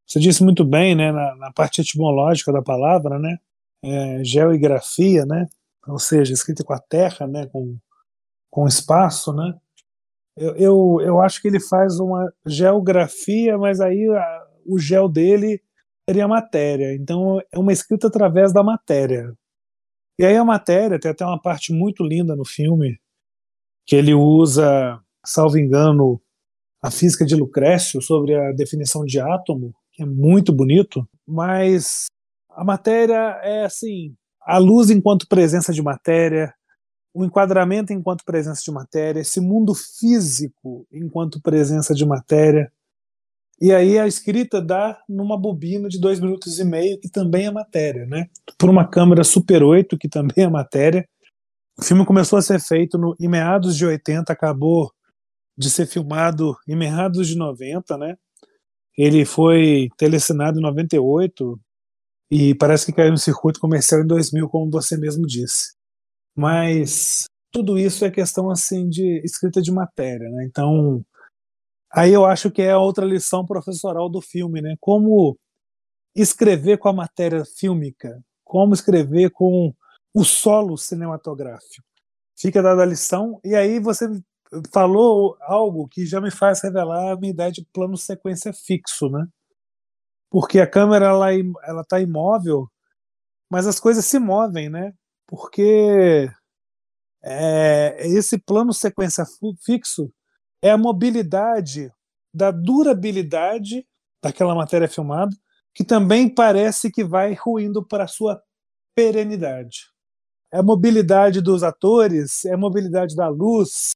Você 0.05 0.19
disse 0.19 0.43
muito 0.43 0.63
bem, 0.63 0.93
né, 0.95 1.11
na, 1.11 1.35
na 1.37 1.51
parte 1.51 1.81
etimológica 1.81 2.51
da 2.53 2.61
palavra, 2.61 3.17
né, 3.17 3.37
é, 3.83 4.23
geografia, 4.23 5.25
né, 5.25 5.47
ou 5.87 5.97
seja, 5.97 6.31
escrita 6.31 6.63
com 6.63 6.73
a 6.73 6.79
terra, 6.79 7.25
né, 7.25 7.47
com, 7.47 7.75
com 8.51 8.67
espaço, 8.67 9.33
né, 9.33 9.57
eu, 10.37 10.55
eu, 10.55 10.97
eu 11.01 11.21
acho 11.21 11.41
que 11.41 11.47
ele 11.47 11.59
faz 11.59 11.99
uma 11.99 12.31
geografia, 12.45 13.57
mas 13.57 13.79
aí 13.79 14.07
a, 14.09 14.47
o 14.65 14.79
gel 14.79 15.09
dele 15.09 15.61
seria 16.07 16.27
matéria. 16.27 16.93
Então 16.95 17.39
é 17.51 17.59
uma 17.59 17.73
escrita 17.73 18.07
através 18.07 18.53
da 18.53 18.63
matéria. 18.63 19.33
E 20.19 20.25
aí 20.25 20.35
a 20.35 20.45
matéria 20.45 20.99
tem 20.99 21.11
até 21.11 21.25
uma 21.25 21.41
parte 21.41 21.73
muito 21.73 22.03
linda 22.03 22.35
no 22.35 22.45
filme, 22.45 22.99
que 23.85 23.95
ele 23.95 24.13
usa, 24.13 24.99
salvo 25.25 25.57
engano, 25.57 26.21
a 26.81 26.91
física 26.91 27.25
de 27.25 27.35
Lucrécio 27.35 28.01
sobre 28.01 28.35
a 28.35 28.51
definição 28.51 29.05
de 29.05 29.19
átomo, 29.19 29.73
que 29.93 30.03
é 30.03 30.05
muito 30.05 30.53
bonito, 30.53 31.07
mas 31.27 32.05
a 32.49 32.63
matéria 32.63 33.39
é 33.43 33.65
assim, 33.65 34.15
a 34.41 34.57
luz 34.57 34.89
enquanto 34.89 35.27
presença 35.27 35.71
de 35.71 35.81
matéria, 35.81 36.53
o 37.13 37.25
enquadramento 37.25 37.91
enquanto 37.91 38.23
presença 38.23 38.61
de 38.63 38.71
matéria, 38.71 39.19
esse 39.19 39.39
mundo 39.39 39.73
físico 39.73 40.87
enquanto 40.91 41.41
presença 41.41 41.93
de 41.93 42.05
matéria. 42.05 42.71
E 43.59 43.71
aí 43.71 43.99
a 43.99 44.07
escrita 44.07 44.61
dá 44.61 44.99
numa 45.07 45.37
bobina 45.37 45.87
de 45.87 45.99
dois 45.99 46.19
minutos 46.19 46.57
e 46.57 46.63
meio, 46.63 46.99
que 46.99 47.09
também 47.09 47.45
é 47.45 47.51
matéria, 47.51 48.05
né? 48.07 48.27
Por 48.57 48.69
uma 48.69 48.87
câmera 48.87 49.23
Super 49.23 49.61
8, 49.61 49.97
que 49.97 50.09
também 50.09 50.45
é 50.45 50.49
matéria. 50.49 51.07
O 51.77 51.83
filme 51.83 52.05
começou 52.05 52.39
a 52.39 52.41
ser 52.41 52.59
feito 52.59 52.97
no, 52.97 53.15
em 53.19 53.27
meados 53.27 53.77
de 53.77 53.85
80, 53.85 54.31
acabou 54.33 54.91
de 55.57 55.69
ser 55.69 55.85
filmado 55.85 56.57
em 56.67 56.75
meados 56.75 57.27
de 57.27 57.37
90, 57.37 57.97
né? 57.97 58.17
Ele 58.97 59.25
foi 59.25 59.89
telecinado 59.97 60.59
em 60.59 60.61
98 60.61 61.59
e 62.31 62.55
parece 62.55 62.85
que 62.85 62.93
caiu 62.93 63.11
no 63.11 63.17
circuito 63.17 63.59
comercial 63.59 64.01
em 64.01 64.07
2000, 64.07 64.49
como 64.49 64.71
você 64.71 64.97
mesmo 64.97 65.27
disse. 65.27 65.73
Mas 66.35 67.25
tudo 67.51 67.77
isso 67.77 68.05
é 68.05 68.11
questão 68.11 68.49
assim 68.49 68.89
de 68.89 69.21
escrita 69.23 69.61
de 69.61 69.71
matéria, 69.71 70.29
né? 70.29 70.45
Então, 70.45 71.03
aí 71.93 72.13
eu 72.13 72.25
acho 72.25 72.51
que 72.51 72.61
é 72.61 72.75
outra 72.75 73.05
lição 73.05 73.45
professoral 73.45 74.09
do 74.09 74.21
filme, 74.21 74.61
né? 74.61 74.75
Como 74.79 75.37
escrever 76.15 76.77
com 76.77 76.89
a 76.89 76.93
matéria 76.93 77.43
fílmica, 77.45 78.21
como 78.43 78.73
escrever 78.73 79.31
com 79.31 79.73
o 80.13 80.23
solo 80.25 80.77
cinematográfico. 80.77 81.85
Fica 82.37 82.61
dada 82.61 82.83
a 82.83 82.85
lição 82.85 83.39
e 83.43 83.55
aí 83.55 83.79
você 83.79 84.07
falou 84.73 85.37
algo 85.41 85.87
que 85.87 86.05
já 86.05 86.19
me 86.21 86.31
faz 86.31 86.61
revelar 86.61 87.13
a 87.13 87.17
minha 87.17 87.31
ideia 87.31 87.51
de 87.51 87.65
plano 87.73 87.97
sequência 87.97 88.53
fixo, 88.53 89.09
né? 89.09 89.25
porque 90.31 90.59
a 90.61 90.67
câmera 90.67 91.07
ela 91.07 91.27
ela 91.63 91.81
está 91.81 91.99
imóvel, 91.99 92.71
mas 93.51 93.67
as 93.67 93.79
coisas 93.79 94.05
se 94.05 94.19
movem, 94.19 94.69
né? 94.69 94.93
Porque 95.31 96.29
é, 97.23 98.05
esse 98.05 98.37
plano 98.37 98.73
sequência 98.73 99.23
fixo 99.63 100.11
é 100.61 100.69
a 100.69 100.77
mobilidade 100.77 101.89
da 102.33 102.51
durabilidade 102.51 103.87
daquela 104.21 104.53
matéria 104.53 104.89
filmada, 104.89 105.33
que 105.73 105.85
também 105.85 106.27
parece 106.27 106.91
que 106.91 107.01
vai 107.01 107.33
ruindo 107.33 107.81
para 107.81 108.07
sua 108.07 108.43
perenidade. 108.93 109.89
É 110.51 110.57
a 110.59 110.63
mobilidade 110.63 111.39
dos 111.39 111.63
atores, 111.63 112.43
é 112.43 112.53
a 112.53 112.57
mobilidade 112.57 113.15
da 113.15 113.29
luz. 113.29 113.91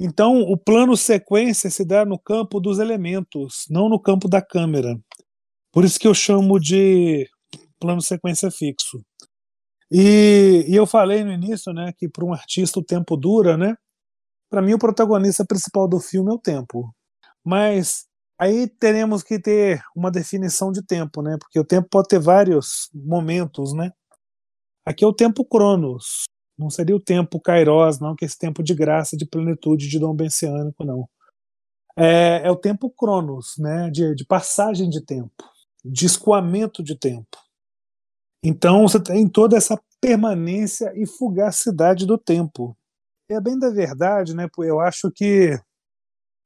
Então, 0.00 0.40
o 0.40 0.58
plano 0.58 0.96
sequência 0.96 1.70
se 1.70 1.84
dá 1.84 2.04
no 2.04 2.18
campo 2.18 2.58
dos 2.58 2.80
elementos, 2.80 3.66
não 3.70 3.88
no 3.88 4.02
campo 4.02 4.28
da 4.28 4.42
câmera. 4.42 4.98
Por 5.70 5.84
isso 5.84 6.00
que 6.00 6.08
eu 6.08 6.14
chamo 6.14 6.58
de 6.58 7.28
plano 7.78 8.02
sequência 8.02 8.50
fixo. 8.50 9.00
E, 9.90 10.66
e 10.68 10.76
eu 10.76 10.86
falei 10.86 11.24
no 11.24 11.32
início, 11.32 11.72
né, 11.72 11.92
que 11.96 12.08
para 12.08 12.24
um 12.24 12.32
artista 12.32 12.78
o 12.78 12.84
tempo 12.84 13.16
dura, 13.16 13.56
né? 13.56 13.76
Para 14.48 14.62
mim 14.62 14.74
o 14.74 14.78
protagonista 14.78 15.44
principal 15.44 15.88
do 15.88 15.98
filme 16.00 16.30
é 16.30 16.34
o 16.34 16.38
tempo. 16.38 16.94
Mas 17.44 18.06
aí 18.38 18.68
teremos 18.68 19.22
que 19.22 19.38
ter 19.40 19.82
uma 19.94 20.10
definição 20.10 20.72
de 20.72 20.84
tempo, 20.84 21.22
né? 21.22 21.36
Porque 21.38 21.58
o 21.58 21.64
tempo 21.64 21.88
pode 21.90 22.08
ter 22.08 22.20
vários 22.20 22.88
momentos, 22.94 23.72
né? 23.74 23.92
Aqui 24.84 25.04
é 25.04 25.06
o 25.06 25.14
tempo 25.14 25.44
Cronos. 25.44 26.24
Não 26.58 26.70
seria 26.70 26.94
o 26.94 27.00
tempo 27.00 27.40
Kairos, 27.40 28.00
não, 28.00 28.14
que 28.14 28.24
é 28.24 28.26
esse 28.26 28.38
tempo 28.38 28.62
de 28.62 28.74
graça, 28.74 29.16
de 29.16 29.26
plenitude, 29.26 29.88
de 29.88 29.98
dom 29.98 30.14
bensiânico, 30.14 30.84
não. 30.84 31.08
É, 31.96 32.42
é 32.44 32.50
o 32.50 32.56
tempo 32.56 32.90
Cronos, 32.90 33.54
né? 33.58 33.90
De, 33.90 34.14
de 34.14 34.24
passagem 34.24 34.88
de 34.90 35.00
tempo, 35.04 35.44
de 35.84 36.06
escoamento 36.06 36.82
de 36.82 36.96
tempo. 36.98 37.38
Então 38.42 38.82
você 38.82 39.02
tem 39.02 39.28
toda 39.28 39.56
essa 39.56 39.80
permanência 40.00 40.92
e 40.96 41.06
fugacidade 41.06 42.06
do 42.06 42.16
tempo. 42.16 42.76
É 43.28 43.40
bem 43.40 43.58
da 43.58 43.70
verdade, 43.70 44.34
né? 44.34 44.48
Eu 44.58 44.80
acho 44.80 45.10
que 45.10 45.58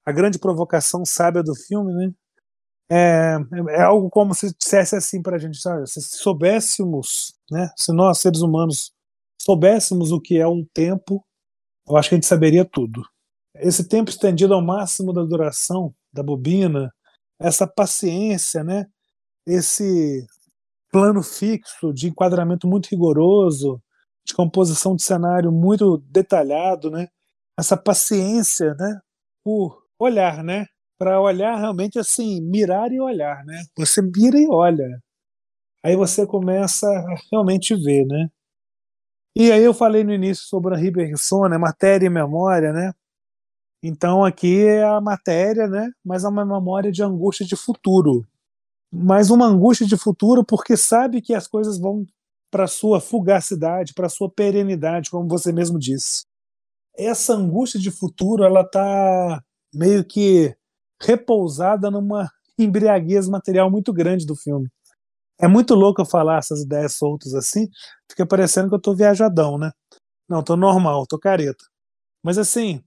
a 0.05 0.13
grande 0.13 0.39
provocação 0.39 1.05
sábia 1.05 1.43
do 1.43 1.55
filme, 1.55 1.93
né? 1.95 2.13
É, 2.91 3.37
é 3.71 3.83
algo 3.83 4.11
como 4.11 4.35
se 4.35 4.55
dissesse 4.57 4.95
assim 4.95 5.23
para 5.23 5.37
a 5.37 5.39
gente, 5.39 5.59
sabe? 5.59 5.89
Se 5.89 6.01
soubéssemos, 6.03 7.35
né? 7.51 7.71
Se 7.77 7.93
nós 7.93 8.19
seres 8.19 8.41
humanos 8.41 8.93
soubéssemos 9.41 10.13
o 10.13 10.21
que 10.21 10.39
é 10.39 10.47
um 10.47 10.65
tempo, 10.75 11.25
eu 11.89 11.97
acho 11.97 12.09
que 12.09 12.15
a 12.15 12.19
gente 12.19 12.27
saberia 12.27 12.65
tudo. 12.65 13.03
Esse 13.57 13.89
tempo 13.89 14.11
estendido 14.11 14.55
ao 14.55 14.63
máximo 14.63 15.13
da 15.13 15.23
duração 15.23 15.95
da 16.13 16.23
bobina, 16.23 16.93
essa 17.41 17.67
paciência, 17.67 18.65
né? 18.65 18.87
Esse 19.47 20.27
plano 20.95 21.25
fixo, 21.25 21.93
de 21.93 22.07
enquadramento 22.07 22.69
muito 22.69 22.87
rigoroso, 22.87 23.83
de 24.25 24.33
composição 24.33 24.95
de 24.95 25.03
cenário 25.03 25.51
muito 25.51 25.99
detalhado, 26.09 26.89
né? 26.89 27.09
Essa 27.59 27.77
paciência, 27.77 28.75
né? 28.75 29.01
Por 29.43 29.83
olhar, 29.99 30.45
né? 30.45 30.67
Para 30.97 31.21
olhar 31.21 31.57
realmente 31.57 31.99
assim, 31.99 32.41
mirar 32.41 32.93
e 32.93 33.01
olhar, 33.01 33.45
né? 33.45 33.65
Você 33.77 34.01
mira 34.01 34.39
e 34.39 34.47
olha. 34.49 34.87
Aí 35.83 35.97
você 35.97 36.25
começa 36.25 36.87
a 36.87 37.17
realmente 37.33 37.75
ver, 37.75 38.07
né? 38.07 38.29
E 39.35 39.51
aí 39.51 39.65
eu 39.65 39.75
falei 39.75 40.05
no 40.05 40.13
início 40.15 40.45
sobre 40.45 40.75
a 40.77 40.79
Riberson, 40.79 41.49
né? 41.49 41.59
Matéria 41.59 42.07
e 42.07 42.11
memória, 42.11 42.73
né? 42.73 42.93
Então 43.83 44.25
aqui 44.25 44.65
é 44.65 44.85
a 44.85 45.01
matéria, 45.01 45.67
né? 45.67 45.91
Mas 46.05 46.23
é 46.23 46.29
uma 46.29 46.47
memória 46.47 46.93
de 46.93 47.03
angústia 47.03 47.45
de 47.45 47.57
futuro 47.57 48.25
mas 48.95 49.31
uma 49.31 49.47
angústia 49.47 49.87
de 49.87 49.97
futuro 49.97 50.45
porque 50.45 50.77
sabe 50.77 51.21
que 51.21 51.35
as 51.35 51.47
coisas 51.49 51.79
vão 51.79 52.07
para 52.51 52.69
sua 52.69 53.01
fugacidade, 53.01 53.93
para 53.95 54.09
sua 54.09 54.31
perenidade, 54.31 55.11
como 55.11 55.29
você 55.29 55.53
mesmo 55.53 55.79
disse. 55.79 56.25
Essa 56.97 57.35
angústia 57.35 57.81
de 57.81 57.90
futuro, 57.90 58.45
ela 58.45 58.62
tá 58.62 59.42
meio 59.75 60.05
que 60.05 60.57
repousada 61.03 61.90
numa 61.90 62.31
embriaguez 62.57 63.29
material 63.29 63.68
muito 63.71 63.92
grande 63.92 64.25
do 64.25 64.37
filme. 64.37 64.68
É 65.40 65.49
muito 65.49 65.75
louco 65.75 66.01
eu 66.01 66.07
falar 66.07 66.38
essas 66.38 66.62
ideias 66.62 66.95
soltas 66.95 67.35
assim, 67.35 67.68
fica 68.09 68.25
parecendo 68.25 68.68
que 68.68 68.77
eu 68.77 68.81
tô 68.81 68.95
viajadão, 68.95 69.59
né? 69.59 69.73
Não, 70.29 70.42
tô 70.42 70.57
normal, 70.57 71.07
tô 71.07 71.18
careta. 71.18 71.64
Mas 72.23 72.38
assim, 72.38 72.81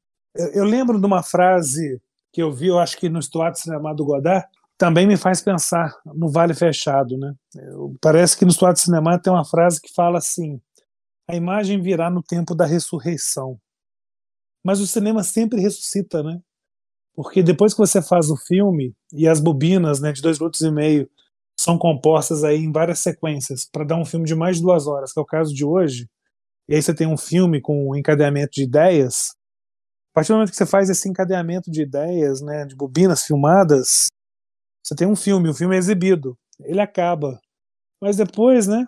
eu, 0.54 0.64
lembro 0.64 1.00
de 1.00 1.06
uma 1.06 1.22
frase 1.22 2.02
que 2.32 2.42
eu 2.42 2.52
vi, 2.52 2.68
eu 2.68 2.80
acho 2.80 2.98
que 2.98 3.10
no 3.10 3.20
Estuário 3.20 3.58
Cinema 3.58 3.94
do 3.94 4.06
Godard, 4.06 4.48
também 4.78 5.08
me 5.08 5.18
faz 5.18 5.42
pensar 5.42 5.92
no 6.06 6.30
Vale 6.30 6.54
Fechado. 6.54 7.18
Né? 7.18 7.34
Parece 8.00 8.38
que 8.38 8.46
no 8.46 8.52
Suado 8.52 8.80
Cinema 8.80 9.20
tem 9.20 9.34
uma 9.34 9.46
frase 9.46 9.82
que 9.82 9.94
fala 9.94 10.20
assim: 10.20 10.62
a 11.28 11.36
imagem 11.36 11.82
virá 11.82 12.10
no 12.10 12.22
tempo 12.22 12.56
da 12.56 12.66
ressurreição. 12.66 13.60
Mas 14.64 14.80
o 14.80 14.88
cinema 14.88 15.24
sempre 15.24 15.62
ressuscita, 15.62 16.22
né? 16.22 16.40
Porque 17.16 17.42
depois 17.42 17.74
que 17.74 17.80
você 17.80 18.02
faz 18.02 18.30
o 18.30 18.38
filme 18.38 18.94
e 19.12 19.28
as 19.28 19.40
bobinas 19.40 20.00
né, 20.00 20.12
de 20.12 20.22
dois 20.22 20.38
minutos 20.38 20.62
e 20.62 20.70
meio 20.70 21.10
são 21.60 21.78
compostas 21.78 22.44
aí 22.44 22.58
em 22.58 22.72
várias 22.72 23.00
sequências 23.00 23.68
para 23.72 23.84
dar 23.84 23.96
um 23.96 24.06
filme 24.06 24.26
de 24.26 24.36
mais 24.36 24.58
de 24.58 24.62
duas 24.62 24.86
horas, 24.86 25.12
que 25.12 25.20
é 25.20 25.22
o 25.22 25.26
caso 25.26 25.54
de 25.54 25.66
hoje, 25.66 26.08
e 26.70 26.76
aí 26.76 26.82
você 26.82 26.94
tem 26.94 27.08
um 27.08 27.18
filme 27.18 27.60
com 27.60 27.90
um 27.90 27.96
encadeamento 27.96 28.52
de 28.52 28.64
ideias, 28.64 29.32
a 30.12 30.14
partir 30.14 30.28
do 30.30 30.36
momento 30.36 30.52
que 30.52 30.56
você 30.56 30.66
faz 30.66 30.90
esse 30.90 31.10
encadeamento 31.10 31.72
de 31.72 31.82
ideias, 31.82 32.42
né, 32.42 32.66
de 32.66 32.76
bobinas 32.76 33.24
filmadas, 33.24 34.08
você 34.88 34.96
tem 34.96 35.06
um 35.06 35.18
filme, 35.18 35.50
o 35.50 35.54
filme 35.54 35.76
é 35.76 35.80
exibido, 35.80 36.38
ele 36.62 36.80
acaba. 36.80 37.42
Mas 38.02 38.16
depois, 38.16 38.68
né, 38.68 38.88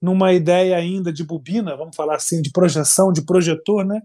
numa 0.00 0.32
ideia 0.32 0.78
ainda 0.78 1.12
de 1.12 1.22
bobina, 1.22 1.76
vamos 1.76 1.94
falar 1.94 2.14
assim, 2.14 2.40
de 2.40 2.50
projeção, 2.50 3.12
de 3.12 3.22
projetor, 3.22 3.84
né, 3.84 4.00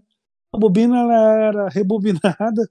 a 0.52 0.58
bobina 0.58 0.98
era 1.10 1.68
rebobinada 1.70 2.68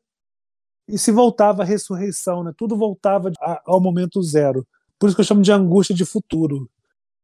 e 0.87 0.95
se 0.95 1.11
voltava 1.11 1.63
à 1.63 1.65
ressurreição, 1.65 2.43
né, 2.43 2.53
tudo 2.55 2.77
voltava 2.77 3.31
ao 3.65 3.81
momento 3.81 4.21
zero. 4.21 4.67
Por 4.99 5.07
isso 5.07 5.15
que 5.15 5.21
eu 5.21 5.25
chamo 5.25 5.41
de 5.41 5.51
angústia 5.51 5.95
de 5.95 6.05
futuro, 6.05 6.69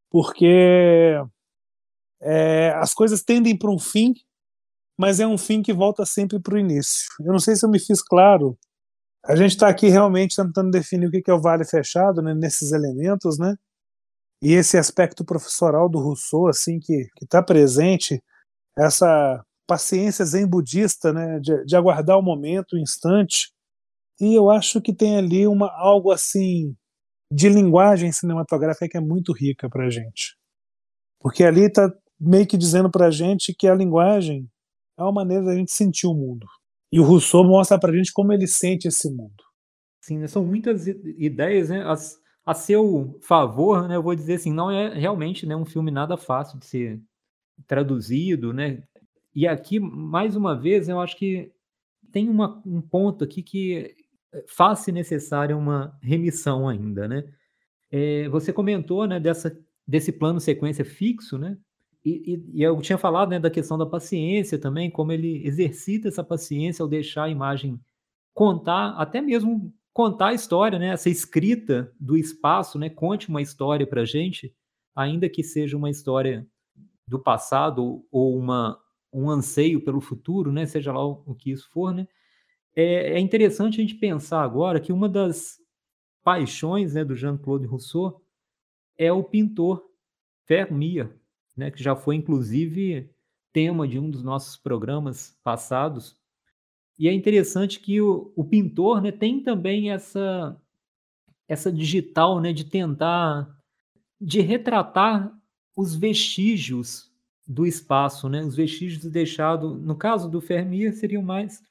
porque 0.09 1.21
é, 2.19 2.73
as 2.77 2.95
coisas 2.95 3.21
tendem 3.21 3.55
para 3.55 3.69
um 3.69 3.77
fim, 3.77 4.15
mas 4.97 5.19
é 5.19 5.27
um 5.27 5.37
fim 5.37 5.61
que 5.61 5.71
volta 5.71 6.03
sempre 6.03 6.39
para 6.39 6.55
o 6.55 6.57
início. 6.57 7.05
Eu 7.19 7.31
não 7.31 7.39
sei 7.39 7.55
se 7.55 7.63
eu 7.63 7.69
me 7.69 7.77
fiz 7.79 8.01
claro 8.01 8.57
a 9.27 9.35
gente 9.35 9.51
está 9.51 9.67
aqui 9.67 9.87
realmente 9.89 10.35
tentando 10.35 10.69
definir 10.69 11.07
o 11.07 11.11
que 11.11 11.29
é 11.29 11.33
o 11.33 11.41
vale 11.41 11.65
fechado, 11.65 12.21
né, 12.21 12.33
nesses 12.33 12.71
elementos, 12.71 13.39
né? 13.39 13.55
E 14.41 14.53
esse 14.53 14.77
aspecto 14.77 15.25
professoral 15.25 15.89
do 15.89 15.99
Rousseau, 15.99 16.47
assim, 16.47 16.79
que 16.79 17.07
está 17.21 17.41
presente, 17.41 18.21
essa 18.77 19.43
paciência 19.67 20.25
zen 20.25 20.47
budista, 20.47 21.11
né, 21.11 21.39
de, 21.39 21.65
de, 21.65 21.75
aguardar 21.75 22.19
o 22.19 22.21
momento, 22.21 22.73
o 22.73 22.79
instante. 22.79 23.51
E 24.19 24.35
eu 24.35 24.49
acho 24.51 24.81
que 24.81 24.93
tem 24.93 25.17
ali 25.17 25.47
uma 25.47 25.71
algo 25.71 26.11
assim 26.11 26.75
de 27.31 27.49
linguagem 27.49 28.11
cinematográfica 28.11 28.87
que 28.87 28.97
é 28.97 29.01
muito 29.01 29.33
rica 29.33 29.69
para 29.69 29.87
a 29.87 29.89
gente, 29.89 30.37
porque 31.19 31.43
ali 31.43 31.65
está 31.65 31.91
meio 32.19 32.47
que 32.47 32.57
dizendo 32.57 32.89
para 32.91 33.07
a 33.07 33.11
gente 33.11 33.53
que 33.53 33.67
a 33.67 33.75
linguagem 33.75 34.47
é 34.97 35.03
uma 35.03 35.11
maneira 35.11 35.45
da 35.45 35.55
gente 35.55 35.71
sentir 35.71 36.07
o 36.07 36.13
mundo. 36.13 36.47
E 36.91 36.99
o 36.99 37.03
Rousseau 37.03 37.43
mostra 37.43 37.79
pra 37.79 37.93
gente 37.93 38.13
como 38.13 38.31
ele 38.31 38.47
sente 38.47 38.87
esse 38.87 39.09
mundo. 39.09 39.43
Sim, 40.01 40.19
né? 40.19 40.27
são 40.27 40.45
muitas 40.45 40.87
ideias, 40.87 41.69
né? 41.69 41.83
As, 41.83 42.19
a 42.45 42.53
seu 42.53 43.17
favor, 43.21 43.87
né? 43.87 43.95
Eu 43.95 44.03
vou 44.03 44.15
dizer 44.15 44.35
assim, 44.35 44.53
não 44.53 44.69
é 44.69 44.93
realmente 44.93 45.45
né, 45.45 45.55
um 45.55 45.65
filme 45.65 45.89
nada 45.89 46.15
fácil 46.15 46.59
de 46.59 46.65
ser 46.65 47.01
traduzido, 47.65 48.53
né? 48.53 48.83
E 49.33 49.47
aqui, 49.47 49.79
mais 49.79 50.35
uma 50.35 50.55
vez, 50.57 50.87
eu 50.87 50.99
acho 50.99 51.17
que 51.17 51.51
tem 52.11 52.29
uma, 52.29 52.61
um 52.65 52.81
ponto 52.81 53.23
aqui 53.23 53.41
que 53.43 53.95
faz-se 54.47 54.91
necessária 54.91 55.55
uma 55.57 55.97
remissão 56.01 56.67
ainda, 56.67 57.07
né? 57.07 57.23
É, 57.91 58.27
você 58.29 58.51
comentou, 58.53 59.07
né, 59.07 59.19
dessa, 59.19 59.57
desse 59.87 60.11
plano 60.11 60.39
sequência 60.39 60.85
fixo, 60.85 61.37
né? 61.37 61.57
E, 62.05 62.35
e, 62.35 62.59
e, 62.59 62.63
eu 62.63 62.79
tinha 62.81 62.99
falado 62.99 63.31
né, 63.31 63.39
da 63.39 63.49
questão 63.49 63.79
da 63.79 63.85
paciência 63.85 64.59
também, 64.59 64.91
como 64.91 65.11
ele 65.11 65.45
exercita 65.45 66.07
essa 66.07 66.23
paciência 66.23 66.83
ao 66.83 66.87
deixar 66.87 67.23
a 67.23 67.29
imagem 67.29 67.81
contar, 68.31 68.89
até 68.89 69.19
mesmo 69.19 69.73
contar 69.91 70.27
a 70.27 70.33
história, 70.33 70.77
né, 70.77 70.89
essa 70.89 71.09
escrita 71.09 71.91
do 71.99 72.15
espaço, 72.15 72.77
né, 72.77 72.89
conte 72.89 73.29
uma 73.29 73.41
história 73.41 73.87
para 73.87 74.05
gente, 74.05 74.53
ainda 74.95 75.27
que 75.27 75.41
seja 75.41 75.75
uma 75.75 75.89
história 75.89 76.45
do 77.07 77.17
passado 77.17 78.05
ou 78.11 78.37
uma, 78.37 78.79
um 79.11 79.27
anseio 79.29 79.83
pelo 79.83 79.99
futuro, 79.99 80.51
né, 80.51 80.65
seja 80.67 80.93
lá 80.93 81.03
o, 81.03 81.23
o 81.25 81.33
que 81.33 81.49
isso 81.49 81.67
for, 81.71 81.91
né, 81.91 82.07
é, 82.75 83.13
é, 83.13 83.19
interessante 83.19 83.79
a 83.79 83.81
gente 83.81 83.95
pensar 83.95 84.43
agora 84.43 84.79
que 84.79 84.93
uma 84.93 85.09
das 85.09 85.57
paixões 86.23 86.93
né, 86.93 87.03
do 87.03 87.15
Jean-Claude 87.15 87.65
Rousseau 87.65 88.21
é 88.97 89.11
o 89.11 89.23
pintor 89.23 89.83
Vermeer, 90.47 91.09
né, 91.55 91.71
que 91.71 91.81
já 91.81 91.95
foi 91.95 92.15
inclusive 92.15 93.09
tema 93.53 93.87
de 93.87 93.97
um 93.99 94.09
dos 94.09 94.21
nossos 94.21 94.57
programas 94.57 95.37
passados. 95.43 96.15
E 96.99 97.07
é 97.07 97.13
interessante 97.13 97.79
que 97.79 98.01
o, 98.01 98.31
o 98.35 98.43
pintor 98.43 99.01
né, 99.01 99.11
tem 99.11 99.41
também 99.41 99.91
essa 99.91 100.59
essa 101.47 101.71
digital, 101.71 102.41
né, 102.41 102.51
de 102.51 102.65
tentar 102.65 103.55
de 104.19 104.41
retratar 104.41 105.31
os 105.75 105.95
vestígios 105.95 107.11
do 107.47 107.65
espaço, 107.65 108.27
né? 108.27 108.43
Os 108.43 108.55
vestígios 108.55 109.05
deixados, 109.05 109.79
no 109.81 109.95
caso 109.95 110.29
do 110.29 110.39
Vermeer, 110.39 110.93
seriam 110.93 111.21
mais 111.21 111.61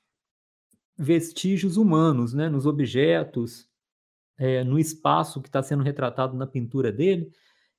vestígios 0.97 1.77
humanos, 1.77 2.33
né? 2.33 2.49
Nos 2.49 2.66
objetos, 2.66 3.68
é, 4.38 4.62
no 4.62 4.79
espaço 4.79 5.40
que 5.40 5.49
está 5.49 5.62
sendo 5.62 5.83
retratado 5.83 6.37
na 6.37 6.47
pintura 6.47 6.92
dele, 6.92 7.33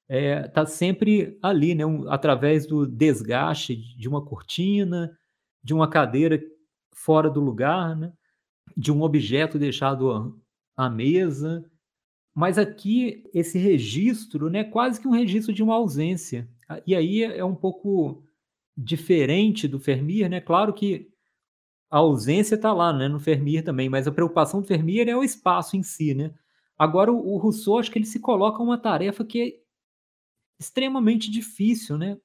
está 0.10 0.16
é, 0.16 0.48
tá 0.48 0.66
sempre 0.66 1.38
ali, 1.42 1.76
né? 1.76 1.86
Um, 1.86 2.10
através 2.10 2.66
do 2.66 2.86
desgaste 2.86 3.76
de 3.76 4.08
uma 4.08 4.24
cortina, 4.24 5.18
de 5.64 5.74
uma 5.74 5.90
cadeira 5.90 6.42
fora 6.94 7.30
do 7.30 7.40
lugar, 7.40 7.96
né? 7.96 8.14
De 8.76 8.92
um 8.92 9.02
objeto 9.02 9.58
deixado 9.58 10.40
à 10.76 10.90
mesa, 10.90 11.64
mas 12.36 12.58
aqui 12.58 13.24
esse 13.34 13.58
registro, 13.58 14.50
né, 14.50 14.66
quase 14.66 15.00
que 15.00 15.08
um 15.08 15.12
registro 15.12 15.54
de 15.54 15.64
uma 15.64 15.76
ausência. 15.76 16.50
E 16.86 16.94
aí 16.94 17.24
é 17.24 17.46
um 17.46 17.56
pouco 17.56 18.22
diferente 18.76 19.70
do 19.70 19.80
Fermir, 19.80 20.30
né? 20.30 20.42
Claro 20.42 20.74
que 20.74 21.10
a 21.90 22.00
ausência 22.00 22.56
está 22.56 22.74
lá, 22.74 22.92
né, 22.92 23.08
no 23.08 23.22
Fermir 23.22 23.64
também, 23.64 23.88
mas 23.88 24.06
a 24.06 24.12
preocupação 24.12 24.60
do 24.60 24.68
Fermir 24.68 25.08
é 25.08 25.16
o 25.16 25.24
espaço 25.24 25.78
em 25.78 25.84
si, 25.84 26.14
né? 26.14 26.34
Agora 26.78 27.10
o, 27.10 27.36
o 27.36 27.38
Rousseau 27.38 27.78
acho 27.78 27.90
que 27.90 27.98
ele 27.98 28.06
se 28.06 28.20
coloca 28.20 28.62
uma 28.62 28.78
tarefa 28.78 29.24
que 29.24 29.42
é 29.42 29.65
extremamente 30.60 31.30
difícil, 31.30 31.98
né? 31.98 32.18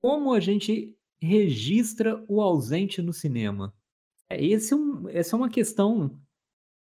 Como 0.00 0.32
a 0.32 0.40
gente 0.40 0.96
registra 1.20 2.24
o 2.28 2.40
ausente 2.40 3.02
no 3.02 3.12
cinema? 3.12 3.74
É, 4.28 4.42
esse 4.44 4.72
é 4.72 4.76
um, 4.76 5.08
essa 5.08 5.34
é 5.34 5.36
uma 5.36 5.48
questão 5.48 6.18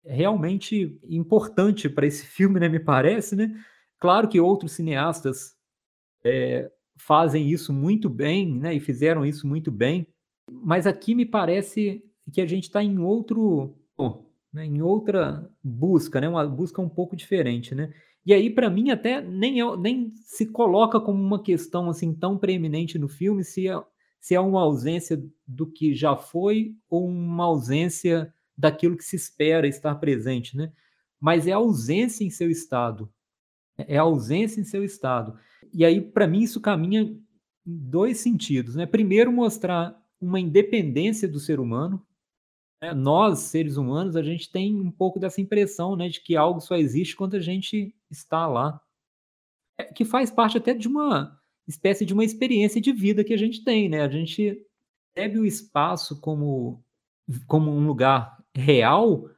realmente 0.05 0.99
importante 1.09 1.89
para 1.89 2.07
esse 2.07 2.25
filme, 2.29 2.61
né, 2.61 2.69
me 2.69 2.81
parece, 2.81 3.37
né? 3.37 3.55
Claro 3.99 4.29
que 4.29 4.41
outros 4.41 4.73
cineastas 4.73 5.57
é, 6.25 6.71
fazem 6.97 7.49
isso 7.49 7.73
muito 7.73 8.09
bem, 8.09 8.59
né, 8.59 8.75
e 8.75 8.81
fizeram 8.81 9.25
isso 9.25 9.47
muito 9.47 9.71
bem, 9.71 10.07
mas 10.51 10.87
aqui 10.87 11.15
me 11.15 11.27
parece 11.27 12.05
que 12.33 12.41
a 12.41 12.47
gente 12.47 12.65
está 12.65 12.83
em 12.83 12.99
outro, 12.99 13.77
né, 14.53 14.65
em 14.65 14.83
outra 14.83 15.51
busca, 15.63 16.21
né, 16.21 16.29
uma 16.29 16.47
busca 16.47 16.81
um 16.81 16.89
pouco 16.89 17.17
diferente, 17.17 17.75
né? 17.75 17.93
E 18.29 18.35
aí, 18.35 18.51
para 18.51 18.69
mim, 18.69 18.91
até 18.91 19.23
nem, 19.23 19.59
é, 19.59 19.77
nem 19.79 20.12
se 20.17 20.45
coloca 20.45 21.01
como 21.01 21.19
uma 21.19 21.43
questão 21.43 21.88
assim 21.88 22.12
tão 22.12 22.37
preeminente 22.37 22.99
no 22.99 23.09
filme 23.09 23.43
se 23.43 23.67
é, 23.67 23.83
se 24.21 24.35
é 24.35 24.41
uma 24.41 24.61
ausência 24.61 25.25
do 25.47 25.67
que 25.67 25.95
já 25.95 26.14
foi 26.14 26.77
ou 26.91 27.09
uma 27.09 27.45
ausência 27.45 28.31
daquilo 28.55 28.99
que 28.99 29.05
se 29.05 29.17
espera 29.17 29.67
estar 29.67 29.95
presente, 29.95 30.55
né? 30.59 30.71
Mas 31.19 31.47
é 31.47 31.53
a 31.53 31.57
ausência 31.57 32.23
em 32.23 32.29
seu 32.29 32.51
estado. 32.51 33.11
É 33.79 33.97
a 33.97 34.03
ausência 34.03 34.61
em 34.61 34.64
seu 34.64 34.85
estado. 34.85 35.38
E 35.73 35.83
aí, 35.83 35.99
para 35.99 36.27
mim, 36.27 36.43
isso 36.43 36.61
caminha 36.61 37.01
em 37.01 37.19
dois 37.64 38.19
sentidos, 38.19 38.75
né? 38.75 38.85
Primeiro, 38.85 39.33
mostrar 39.33 39.99
uma 40.21 40.38
independência 40.38 41.27
do 41.27 41.41
ser 41.41 41.61
humano. 41.61 42.07
Né? 42.83 42.93
Nós, 42.93 43.38
seres 43.38 43.79
humanos, 43.79 44.17
a 44.17 44.23
gente 44.23 44.53
tem 44.53 44.79
um 44.79 44.91
pouco 44.91 45.19
dessa 45.19 45.41
impressão, 45.41 45.97
né, 45.97 46.11
de 46.11 46.21
que 46.21 46.37
algo 46.37 46.61
só 46.61 46.77
existe 46.77 47.17
quando 47.17 47.35
a 47.35 47.41
gente 47.41 47.95
está 48.11 48.47
lá. 48.47 48.81
É, 49.79 49.85
que 49.85 50.05
faz 50.05 50.31
parte 50.31 50.59
até 50.59 50.75
de 50.75 50.88
uma 50.88 51.38
espécie 51.66 52.05
de 52.05 52.14
uma 52.14 52.25
experiência 52.25 52.81
de 52.81 52.92
vida 52.92 53.23
que 53.23 53.35
a 53.35 53.37
gente 53.37 53.62
tem, 53.62 53.88
né? 53.88 54.01
A 54.03 54.09
gente 54.09 54.64
recebe 55.14 55.38
o 55.38 55.44
espaço 55.44 56.21
como 56.21 56.85
como 57.47 57.71
um 57.71 57.87
lugar 57.87 58.42
real 58.57 59.29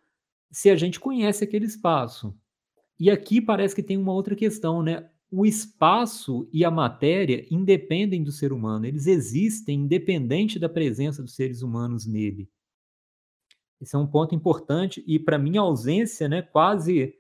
se 0.53 0.71
a 0.71 0.77
gente 0.77 1.01
conhece 1.01 1.43
aquele 1.43 1.67
espaço. 1.67 2.37
E 2.99 3.11
aqui 3.11 3.41
parece 3.41 3.75
que 3.75 3.83
tem 3.83 3.97
uma 3.97 4.13
outra 4.13 4.37
questão, 4.37 4.83
né? 4.83 5.11
O 5.31 5.47
espaço 5.47 6.49
e 6.53 6.65
a 6.65 6.71
matéria 6.71 7.47
independem 7.51 8.23
do 8.23 8.33
ser 8.33 8.53
humano, 8.53 8.87
eles 8.87 9.07
existem 9.07 9.81
independente 9.81 10.59
da 10.59 10.69
presença 10.69 11.23
dos 11.23 11.35
seres 11.35 11.63
humanos 11.63 12.05
nele. 12.05 12.49
Esse 13.81 13.97
é 13.97 13.99
um 13.99 14.07
ponto 14.07 14.35
importante 14.35 15.03
e 15.07 15.19
para 15.19 15.39
mim 15.39 15.57
a 15.57 15.63
ausência, 15.63 16.29
né, 16.29 16.43
quase 16.43 17.15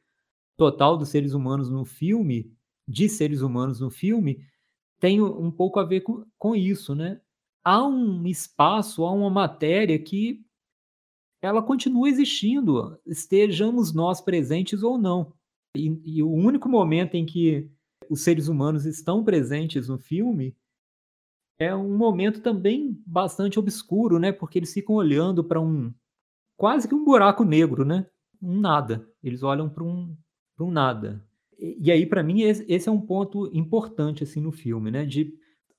total 0.60 0.98
dos 0.98 1.08
seres 1.08 1.32
humanos 1.32 1.70
no 1.70 1.86
filme, 1.86 2.54
de 2.86 3.08
seres 3.08 3.40
humanos 3.40 3.80
no 3.80 3.90
filme, 3.90 4.44
tem 5.00 5.18
um 5.18 5.50
pouco 5.50 5.80
a 5.80 5.84
ver 5.84 6.02
com, 6.02 6.22
com 6.36 6.54
isso, 6.54 6.94
né? 6.94 7.18
Há 7.64 7.82
um 7.86 8.26
espaço, 8.26 9.06
há 9.06 9.10
uma 9.10 9.30
matéria 9.30 9.98
que 9.98 10.44
ela 11.40 11.62
continua 11.62 12.10
existindo, 12.10 13.00
estejamos 13.06 13.94
nós 13.94 14.20
presentes 14.20 14.82
ou 14.82 14.98
não. 14.98 15.32
E, 15.74 15.98
e, 16.04 16.22
o 16.22 16.30
único 16.30 16.68
momento 16.68 17.14
em 17.14 17.24
que 17.24 17.70
os 18.10 18.20
seres 18.20 18.46
humanos 18.46 18.84
estão 18.84 19.24
presentes 19.24 19.88
no 19.88 19.96
filme 19.96 20.54
é 21.58 21.74
um 21.74 21.96
momento 21.96 22.42
também 22.42 23.02
bastante 23.06 23.58
obscuro, 23.58 24.18
né? 24.18 24.30
Porque 24.30 24.58
eles 24.58 24.74
ficam 24.74 24.96
olhando 24.96 25.42
para 25.42 25.58
um 25.58 25.90
quase 26.58 26.86
que 26.86 26.94
um 26.94 27.02
buraco 27.02 27.44
negro, 27.44 27.82
né? 27.82 28.06
Um 28.42 28.60
nada. 28.60 29.08
Eles 29.22 29.42
olham 29.42 29.70
para 29.70 29.84
um, 29.84 30.14
um 30.62 30.70
nada. 30.70 31.24
E, 31.58 31.78
e 31.80 31.92
aí, 31.92 32.06
para 32.06 32.22
mim, 32.22 32.42
esse, 32.42 32.88
é 32.88 32.92
um 32.92 33.00
ponto 33.00 33.50
importante 33.56 34.24
assim 34.24 34.40
no 34.40 34.52
filme, 34.52 34.90
né? 34.90 35.04
De 35.04 35.34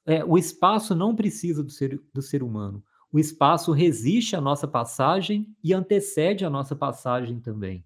é, 0.05 0.23
o 0.25 0.37
espaço 0.37 0.95
não 0.95 1.15
precisa 1.15 1.63
do 1.63 1.69
ser, 1.69 2.01
do 2.13 2.21
ser 2.21 2.43
humano 2.43 2.83
o 3.11 3.19
espaço 3.19 3.71
resiste 3.71 4.35
à 4.35 4.41
nossa 4.41 4.67
passagem 4.67 5.53
e 5.63 5.73
antecede 5.73 6.45
a 6.45 6.49
nossa 6.49 6.75
passagem 6.75 7.39
também. 7.39 7.83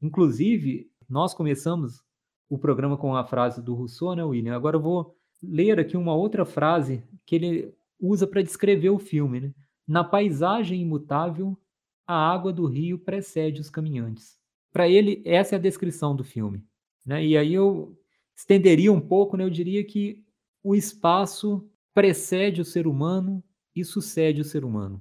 Inclusive, 0.00 0.88
nós 1.08 1.34
começamos 1.34 2.02
o 2.48 2.56
programa 2.56 2.96
com 2.96 3.16
a 3.16 3.24
frase 3.24 3.60
do 3.60 3.74
Rousseau, 3.74 4.14
né, 4.14 4.22
William? 4.22 4.54
Agora 4.54 4.76
eu 4.76 4.80
vou 4.80 5.16
ler 5.42 5.80
aqui 5.80 5.96
uma 5.96 6.14
outra 6.14 6.44
frase 6.44 7.02
que 7.26 7.34
ele 7.34 7.74
usa 7.98 8.26
para 8.26 8.42
descrever 8.42 8.90
o 8.90 8.98
filme. 8.98 9.40
Né? 9.40 9.54
Na 9.86 10.04
paisagem 10.04 10.80
imutável, 10.80 11.58
a 12.06 12.14
água 12.14 12.52
do 12.52 12.66
rio 12.66 12.98
precede 12.98 13.60
os 13.60 13.70
caminhantes. 13.70 14.38
Para 14.74 14.88
ele, 14.88 15.22
essa 15.24 15.54
é 15.54 15.56
a 15.56 15.60
descrição 15.60 16.16
do 16.16 16.24
filme. 16.24 16.60
Né? 17.06 17.24
E 17.24 17.36
aí 17.38 17.54
eu 17.54 17.96
estenderia 18.36 18.92
um 18.92 19.00
pouco, 19.00 19.36
né? 19.36 19.44
eu 19.44 19.50
diria 19.50 19.84
que 19.84 20.24
o 20.64 20.74
espaço 20.74 21.70
precede 21.94 22.60
o 22.60 22.64
ser 22.64 22.88
humano 22.88 23.40
e 23.72 23.84
sucede 23.84 24.40
o 24.40 24.44
ser 24.44 24.64
humano. 24.64 25.00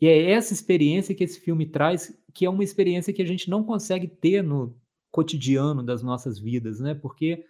E 0.00 0.08
é 0.08 0.32
essa 0.32 0.52
experiência 0.52 1.14
que 1.14 1.22
esse 1.22 1.38
filme 1.38 1.64
traz, 1.64 2.12
que 2.34 2.44
é 2.44 2.50
uma 2.50 2.64
experiência 2.64 3.12
que 3.12 3.22
a 3.22 3.24
gente 3.24 3.48
não 3.48 3.62
consegue 3.62 4.08
ter 4.08 4.42
no 4.42 4.76
cotidiano 5.12 5.80
das 5.80 6.02
nossas 6.02 6.40
vidas, 6.40 6.80
né? 6.80 6.92
Porque 6.92 7.44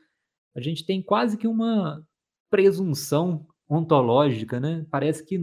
a 0.55 0.61
gente 0.61 0.85
tem 0.85 1.03
quase 1.03 1.39
que 1.39 1.47
uma 1.47 2.07
presunção 2.51 3.47
ontológica, 3.69 4.61
né? 4.61 4.87
Parece 4.91 5.25
que 5.25 5.39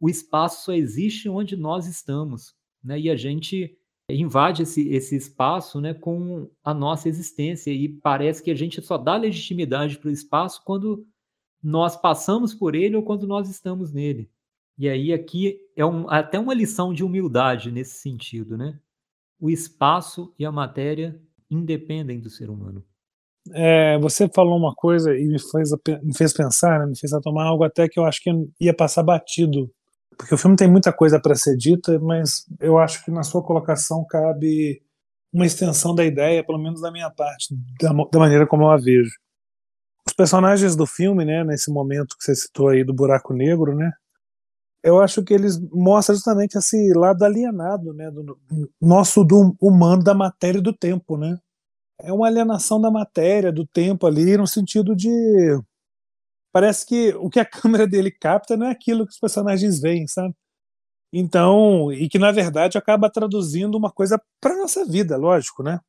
o 0.00 0.08
espaço 0.08 0.64
só 0.64 0.72
existe 0.72 1.28
onde 1.28 1.56
nós 1.56 1.86
estamos, 1.86 2.54
né? 2.82 2.98
E 2.98 3.08
a 3.08 3.16
gente 3.16 3.76
invade 4.08 4.62
esse, 4.62 4.88
esse 4.88 5.16
espaço, 5.16 5.80
né, 5.80 5.94
com 5.94 6.50
a 6.62 6.74
nossa 6.74 7.08
existência 7.08 7.70
e 7.70 7.88
parece 7.88 8.42
que 8.42 8.50
a 8.50 8.54
gente 8.54 8.82
só 8.82 8.98
dá 8.98 9.16
legitimidade 9.16 9.98
para 9.98 10.08
o 10.08 10.12
espaço 10.12 10.62
quando 10.64 11.06
nós 11.62 11.96
passamos 11.96 12.52
por 12.54 12.74
ele 12.74 12.96
ou 12.96 13.02
quando 13.02 13.26
nós 13.26 13.48
estamos 13.48 13.92
nele. 13.92 14.30
E 14.76 14.88
aí 14.88 15.12
aqui 15.12 15.58
é 15.74 15.86
um, 15.86 16.10
até 16.10 16.38
uma 16.38 16.52
lição 16.52 16.92
de 16.92 17.02
humildade 17.02 17.70
nesse 17.70 17.94
sentido, 17.94 18.58
né? 18.58 18.78
O 19.40 19.48
espaço 19.48 20.34
e 20.38 20.44
a 20.44 20.52
matéria 20.52 21.18
independem 21.50 22.20
do 22.20 22.28
ser 22.28 22.50
humano. 22.50 22.84
É, 23.52 23.98
você 23.98 24.28
falou 24.28 24.58
uma 24.58 24.74
coisa 24.74 25.16
e 25.16 25.26
me 25.26 25.38
fez, 25.38 25.70
me 26.02 26.16
fez 26.16 26.32
pensar, 26.32 26.80
né? 26.80 26.86
me 26.86 26.98
fez 26.98 27.12
tomar 27.22 27.44
algo 27.44 27.62
até 27.62 27.88
que 27.88 27.98
eu 27.98 28.04
acho 28.04 28.22
que 28.22 28.30
ia 28.60 28.74
passar 28.74 29.02
batido. 29.02 29.70
Porque 30.16 30.34
o 30.34 30.38
filme 30.38 30.56
tem 30.56 30.70
muita 30.70 30.92
coisa 30.92 31.20
para 31.20 31.34
ser 31.34 31.56
dita, 31.56 31.98
mas 31.98 32.46
eu 32.60 32.78
acho 32.78 33.04
que 33.04 33.10
na 33.10 33.22
sua 33.22 33.42
colocação 33.42 34.04
cabe 34.08 34.82
uma 35.32 35.46
extensão 35.46 35.94
da 35.94 36.04
ideia, 36.04 36.44
pelo 36.44 36.58
menos 36.58 36.80
da 36.80 36.90
minha 36.90 37.10
parte, 37.10 37.54
da, 37.80 37.92
da 37.92 38.18
maneira 38.18 38.46
como 38.46 38.64
eu 38.64 38.70
a 38.70 38.76
vejo. 38.76 39.10
Os 40.06 40.14
personagens 40.14 40.76
do 40.76 40.86
filme, 40.86 41.24
né, 41.24 41.42
nesse 41.42 41.70
momento 41.70 42.16
que 42.16 42.24
você 42.24 42.34
citou 42.34 42.68
aí 42.68 42.84
do 42.84 42.94
buraco 42.94 43.34
negro, 43.34 43.74
né, 43.74 43.90
eu 44.84 45.00
acho 45.00 45.24
que 45.24 45.32
eles 45.32 45.58
mostram 45.72 46.14
justamente 46.14 46.58
esse 46.58 46.92
lado 46.94 47.24
alienado, 47.24 47.94
né, 47.94 48.10
do 48.10 48.38
nosso 48.80 49.24
do 49.24 49.56
humano 49.60 50.04
da 50.04 50.12
matéria 50.12 50.58
e 50.58 50.62
do 50.62 50.74
tempo, 50.74 51.16
né? 51.16 51.38
É 52.00 52.12
uma 52.12 52.26
alienação 52.26 52.78
da 52.78 52.90
matéria, 52.90 53.50
do 53.50 53.66
tempo 53.66 54.06
ali, 54.06 54.36
no 54.36 54.46
sentido 54.46 54.94
de 54.94 55.10
parece 56.54 56.86
que 56.86 57.12
o 57.16 57.28
que 57.28 57.40
a 57.40 57.44
câmera 57.44 57.84
dele 57.84 58.12
capta 58.12 58.56
não 58.56 58.66
é 58.66 58.70
aquilo 58.70 59.04
que 59.04 59.12
os 59.12 59.18
personagens 59.18 59.80
veem, 59.80 60.06
sabe? 60.06 60.32
Então, 61.12 61.92
e 61.92 62.08
que 62.08 62.18
na 62.18 62.30
verdade 62.30 62.78
acaba 62.78 63.10
traduzindo 63.10 63.76
uma 63.76 63.90
coisa 63.90 64.20
para 64.40 64.56
nossa 64.56 64.84
vida, 64.84 65.16
lógico, 65.16 65.62
né? 65.64 65.80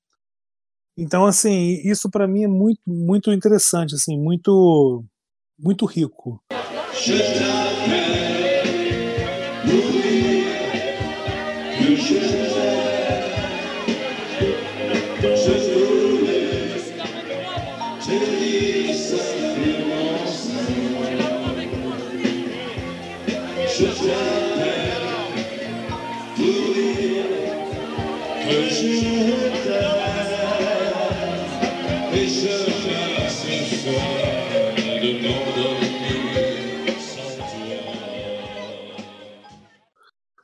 Então, 0.98 1.26
assim, 1.26 1.82
isso 1.84 2.10
para 2.10 2.28
mim 2.28 2.44
é 2.44 2.48
muito, 2.48 2.82
muito 2.88 3.32
interessante, 3.32 3.96
assim, 3.96 4.18
muito, 4.18 5.04
muito 5.60 5.86
rico. 5.86 6.42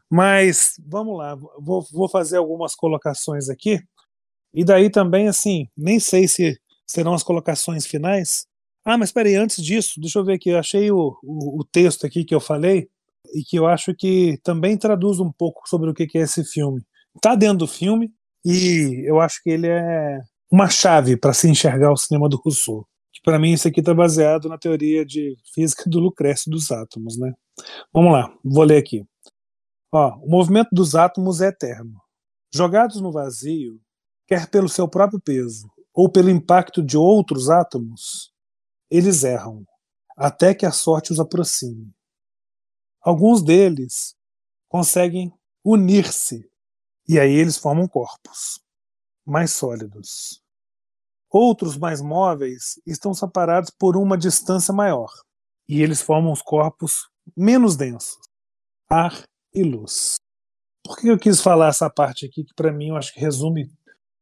Mas 0.09 0.75
vamos 0.85 1.17
lá, 1.17 1.35
vou, 1.57 1.87
vou 1.89 2.09
fazer 2.09 2.35
algumas 2.35 2.75
colocações 2.75 3.47
aqui. 3.47 3.79
E 4.53 4.65
daí 4.65 4.89
também, 4.89 5.29
assim, 5.29 5.69
nem 5.77 6.01
sei 6.01 6.27
se 6.27 6.59
serão 6.85 7.13
as 7.13 7.23
colocações 7.23 7.85
finais. 7.85 8.45
Ah, 8.83 8.97
mas 8.97 9.07
espera 9.07 9.29
aí, 9.29 9.35
antes 9.35 9.63
disso, 9.63 10.01
deixa 10.01 10.19
eu 10.19 10.25
ver 10.25 10.33
aqui, 10.33 10.49
eu 10.49 10.59
achei 10.59 10.91
o, 10.91 11.17
o, 11.23 11.61
o, 11.61 11.63
texto 11.63 12.05
aqui 12.05 12.25
que 12.25 12.35
eu 12.35 12.41
falei 12.41 12.89
e 13.33 13.43
que 13.43 13.57
eu 13.57 13.67
acho 13.67 13.93
que 13.95 14.39
também 14.43 14.77
traduz 14.77 15.19
um 15.19 15.31
pouco 15.31 15.67
sobre 15.67 15.89
o 15.89 15.93
que 15.93 16.17
é 16.17 16.21
esse 16.21 16.43
filme. 16.43 16.81
Está 17.15 17.35
dentro 17.35 17.59
do 17.59 17.67
filme 17.67 18.11
e 18.45 19.03
eu 19.07 19.19
acho 19.19 19.41
que 19.43 19.49
ele 19.49 19.67
é 19.67 20.19
uma 20.51 20.69
chave 20.69 21.15
para 21.17 21.33
se 21.33 21.49
enxergar 21.49 21.91
o 21.91 21.97
cinema 21.97 22.27
do 22.27 22.37
Rousseau. 22.37 22.85
Que 23.13 23.21
para 23.23 23.39
mim 23.39 23.53
isso 23.53 23.67
aqui 23.67 23.79
está 23.79 23.93
baseado 23.93 24.49
na 24.49 24.57
teoria 24.57 25.05
de 25.05 25.35
física 25.53 25.89
do 25.89 25.99
Lucrécio 25.99 26.49
dos 26.49 26.71
átomos, 26.71 27.17
né? 27.17 27.33
Vamos 27.93 28.11
lá, 28.11 28.33
vou 28.43 28.63
ler 28.63 28.77
aqui. 28.77 29.05
Ó, 29.93 30.15
o 30.21 30.29
movimento 30.29 30.69
dos 30.71 30.95
átomos 30.95 31.41
é 31.41 31.47
eterno. 31.47 31.99
Jogados 32.53 33.01
no 33.01 33.11
vazio, 33.11 33.79
quer 34.27 34.49
pelo 34.49 34.69
seu 34.69 34.87
próprio 34.87 35.19
peso 35.19 35.69
ou 35.93 36.09
pelo 36.09 36.29
impacto 36.29 36.81
de 36.81 36.97
outros 36.97 37.49
átomos, 37.49 38.31
eles 38.89 39.23
erram, 39.23 39.65
até 40.17 40.53
que 40.53 40.65
a 40.65 40.71
sorte 40.71 41.11
os 41.11 41.19
aproxime. 41.19 41.91
Alguns 43.01 43.41
deles 43.41 44.15
conseguem 44.69 45.33
unir-se, 45.65 46.47
e 47.07 47.19
aí 47.19 47.33
eles 47.33 47.57
formam 47.57 47.87
corpos 47.87 48.61
mais 49.25 49.51
sólidos. 49.51 50.41
Outros 51.29 51.77
mais 51.77 52.01
móveis 52.01 52.79
estão 52.85 53.13
separados 53.13 53.71
por 53.71 53.97
uma 53.97 54.17
distância 54.17 54.73
maior, 54.73 55.09
e 55.67 55.81
eles 55.81 56.01
formam 56.01 56.31
os 56.31 56.41
corpos 56.41 57.09
menos 57.35 57.75
densos, 57.75 58.19
ar 58.89 59.23
e 59.53 59.63
luz. 59.63 60.15
Por 60.83 60.97
que 60.97 61.07
eu 61.07 61.17
quis 61.17 61.41
falar 61.41 61.69
essa 61.69 61.89
parte 61.89 62.25
aqui, 62.25 62.43
que 62.43 62.53
para 62.53 62.71
mim 62.71 62.89
eu 62.89 62.97
acho 62.97 63.13
que 63.13 63.19
resume. 63.19 63.71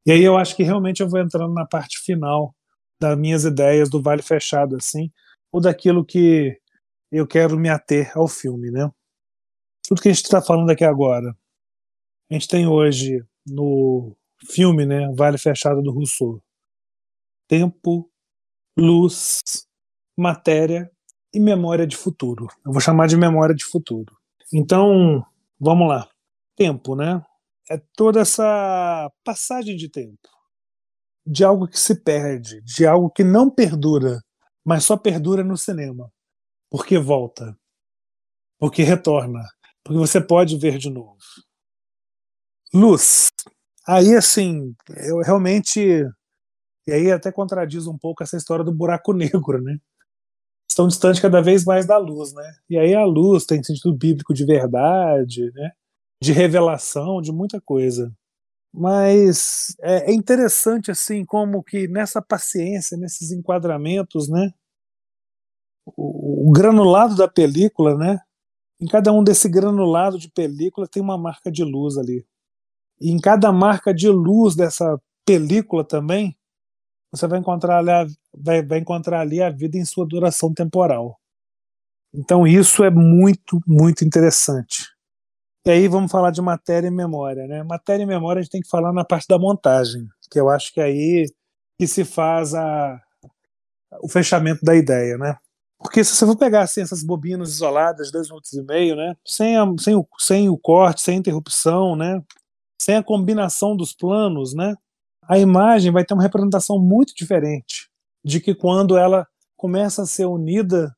E 0.05 0.11
aí 0.11 0.23
eu 0.23 0.37
acho 0.37 0.55
que 0.55 0.63
realmente 0.63 1.01
eu 1.01 1.09
vou 1.09 1.19
entrando 1.19 1.53
na 1.53 1.65
parte 1.65 1.99
final 1.99 2.55
das 2.99 3.17
minhas 3.17 3.43
ideias 3.43 3.89
do 3.89 4.01
Vale 4.01 4.21
Fechado, 4.21 4.75
assim, 4.75 5.11
ou 5.51 5.59
daquilo 5.59 6.05
que 6.05 6.59
eu 7.11 7.27
quero 7.27 7.57
me 7.57 7.69
ater 7.69 8.11
ao 8.15 8.27
filme, 8.27 8.71
né? 8.71 8.89
Tudo 9.87 10.01
que 10.01 10.09
a 10.09 10.13
gente 10.13 10.23
está 10.23 10.41
falando 10.41 10.69
aqui 10.69 10.83
agora. 10.83 11.35
A 12.29 12.33
gente 12.33 12.47
tem 12.47 12.67
hoje 12.67 13.23
no 13.45 14.15
filme, 14.47 14.85
né, 14.85 15.11
Vale 15.15 15.37
Fechado 15.37 15.81
do 15.81 15.91
Rousseau, 15.91 16.41
tempo, 17.47 18.09
luz, 18.77 19.41
matéria 20.17 20.89
e 21.33 21.39
memória 21.39 21.87
de 21.87 21.97
futuro. 21.97 22.47
Eu 22.65 22.71
vou 22.71 22.79
chamar 22.79 23.07
de 23.07 23.17
memória 23.17 23.55
de 23.55 23.65
futuro. 23.65 24.15
Então, 24.53 25.25
vamos 25.59 25.87
lá. 25.87 26.07
Tempo, 26.55 26.95
né? 26.95 27.23
É 27.69 27.81
toda 27.95 28.21
essa 28.21 29.11
passagem 29.23 29.75
de 29.75 29.89
tempo. 29.89 30.29
De 31.25 31.43
algo 31.43 31.67
que 31.67 31.79
se 31.79 32.01
perde, 32.01 32.61
de 32.61 32.85
algo 32.85 33.09
que 33.09 33.23
não 33.23 33.49
perdura, 33.49 34.19
mas 34.63 34.83
só 34.83 34.97
perdura 34.97 35.43
no 35.43 35.57
cinema. 35.57 36.11
Porque 36.69 36.97
volta. 36.97 37.57
Porque 38.59 38.83
retorna. 38.83 39.41
Porque 39.83 39.99
você 39.99 40.21
pode 40.21 40.57
ver 40.57 40.77
de 40.77 40.89
novo. 40.89 41.17
Luz. 42.73 43.29
Aí, 43.87 44.15
assim, 44.15 44.75
eu 45.07 45.19
realmente. 45.19 45.79
E 46.87 46.91
aí 46.91 47.11
até 47.11 47.31
contradiz 47.31 47.87
um 47.87 47.97
pouco 47.97 48.23
essa 48.23 48.37
história 48.37 48.63
do 48.63 48.73
buraco 48.73 49.13
negro, 49.13 49.61
né? 49.61 49.79
estão 50.79 50.87
distantes 50.87 51.21
cada 51.21 51.41
vez 51.41 51.65
mais 51.65 51.85
da 51.85 51.97
luz, 51.97 52.33
né? 52.33 52.53
E 52.69 52.77
aí 52.77 52.93
a 52.93 53.03
luz 53.03 53.45
tem 53.45 53.61
sentido 53.61 53.93
bíblico 53.93 54.33
de 54.33 54.45
verdade, 54.45 55.51
né? 55.53 55.71
De 56.21 56.31
revelação, 56.31 57.21
de 57.21 57.31
muita 57.31 57.59
coisa. 57.59 58.13
Mas 58.73 59.75
é, 59.81 60.11
é 60.11 60.13
interessante 60.13 60.91
assim 60.91 61.25
como 61.25 61.63
que 61.63 61.87
nessa 61.87 62.21
paciência, 62.21 62.97
nesses 62.97 63.31
enquadramentos, 63.31 64.29
né? 64.29 64.51
O, 65.95 66.49
o 66.49 66.51
granulado 66.51 67.15
da 67.15 67.27
película, 67.27 67.97
né? 67.97 68.19
Em 68.81 68.87
cada 68.87 69.11
um 69.11 69.23
desse 69.23 69.49
granulado 69.49 70.17
de 70.17 70.29
película 70.29 70.87
tem 70.87 71.01
uma 71.01 71.17
marca 71.17 71.51
de 71.51 71.63
luz 71.63 71.97
ali. 71.97 72.25
E 72.99 73.11
em 73.11 73.19
cada 73.19 73.51
marca 73.51 73.93
de 73.93 74.09
luz 74.09 74.55
dessa 74.55 74.99
película 75.25 75.83
também 75.83 76.35
você 77.11 77.27
vai 77.27 77.39
encontrar 77.39 77.79
ali, 77.79 78.13
vai, 78.33 78.63
vai 78.63 78.79
encontrar 78.79 79.21
ali 79.21 79.41
a 79.41 79.49
vida 79.49 79.77
em 79.77 79.85
sua 79.85 80.05
duração 80.05 80.53
temporal. 80.53 81.19
Então 82.13 82.47
isso 82.47 82.83
é 82.83 82.89
muito, 82.89 83.59
muito 83.67 84.03
interessante. 84.03 84.87
E 85.65 85.71
aí 85.71 85.87
vamos 85.87 86.11
falar 86.11 86.31
de 86.31 86.41
matéria 86.41 86.87
e 86.87 86.91
memória, 86.91 87.45
né? 87.47 87.63
Matéria 87.63 88.03
e 88.03 88.05
memória 88.05 88.39
a 88.39 88.43
gente 88.43 88.51
tem 88.51 88.61
que 88.61 88.69
falar 88.69 88.93
na 88.93 89.03
parte 89.03 89.27
da 89.27 89.37
montagem, 89.37 90.07
que 90.31 90.39
eu 90.39 90.49
acho 90.49 90.73
que 90.73 90.79
é 90.79 90.85
aí 90.85 91.25
que 91.77 91.87
se 91.87 92.03
faz 92.03 92.53
a, 92.53 92.99
o 94.01 94.09
fechamento 94.09 94.63
da 94.63 94.75
ideia, 94.75 95.17
né? 95.17 95.37
Porque 95.79 96.03
se 96.03 96.15
você 96.15 96.25
for 96.25 96.37
pegar 96.37 96.61
assim, 96.61 96.81
essas 96.81 97.03
bobinas 97.03 97.49
isoladas, 97.49 98.11
dois 98.11 98.27
minutos 98.27 98.51
e 98.53 98.61
meio, 98.61 98.95
né? 98.95 99.15
Sem, 99.25 99.57
a, 99.57 99.65
sem, 99.79 99.95
o, 99.95 100.05
sem 100.19 100.49
o 100.49 100.57
corte, 100.57 101.01
sem 101.01 101.17
interrupção, 101.17 101.95
né? 101.95 102.21
Sem 102.81 102.97
a 102.97 103.03
combinação 103.03 103.75
dos 103.75 103.93
planos, 103.93 104.53
né? 104.53 104.75
a 105.29 105.37
imagem 105.37 105.91
vai 105.91 106.03
ter 106.03 106.15
uma 106.15 106.23
representação 106.23 106.79
muito 106.79 107.13
diferente 107.15 107.87
de 108.25 108.39
que 108.41 108.55
quando 108.55 108.97
ela 108.97 109.27
começa 109.55 110.01
a 110.01 110.07
ser 110.07 110.25
unida 110.25 110.91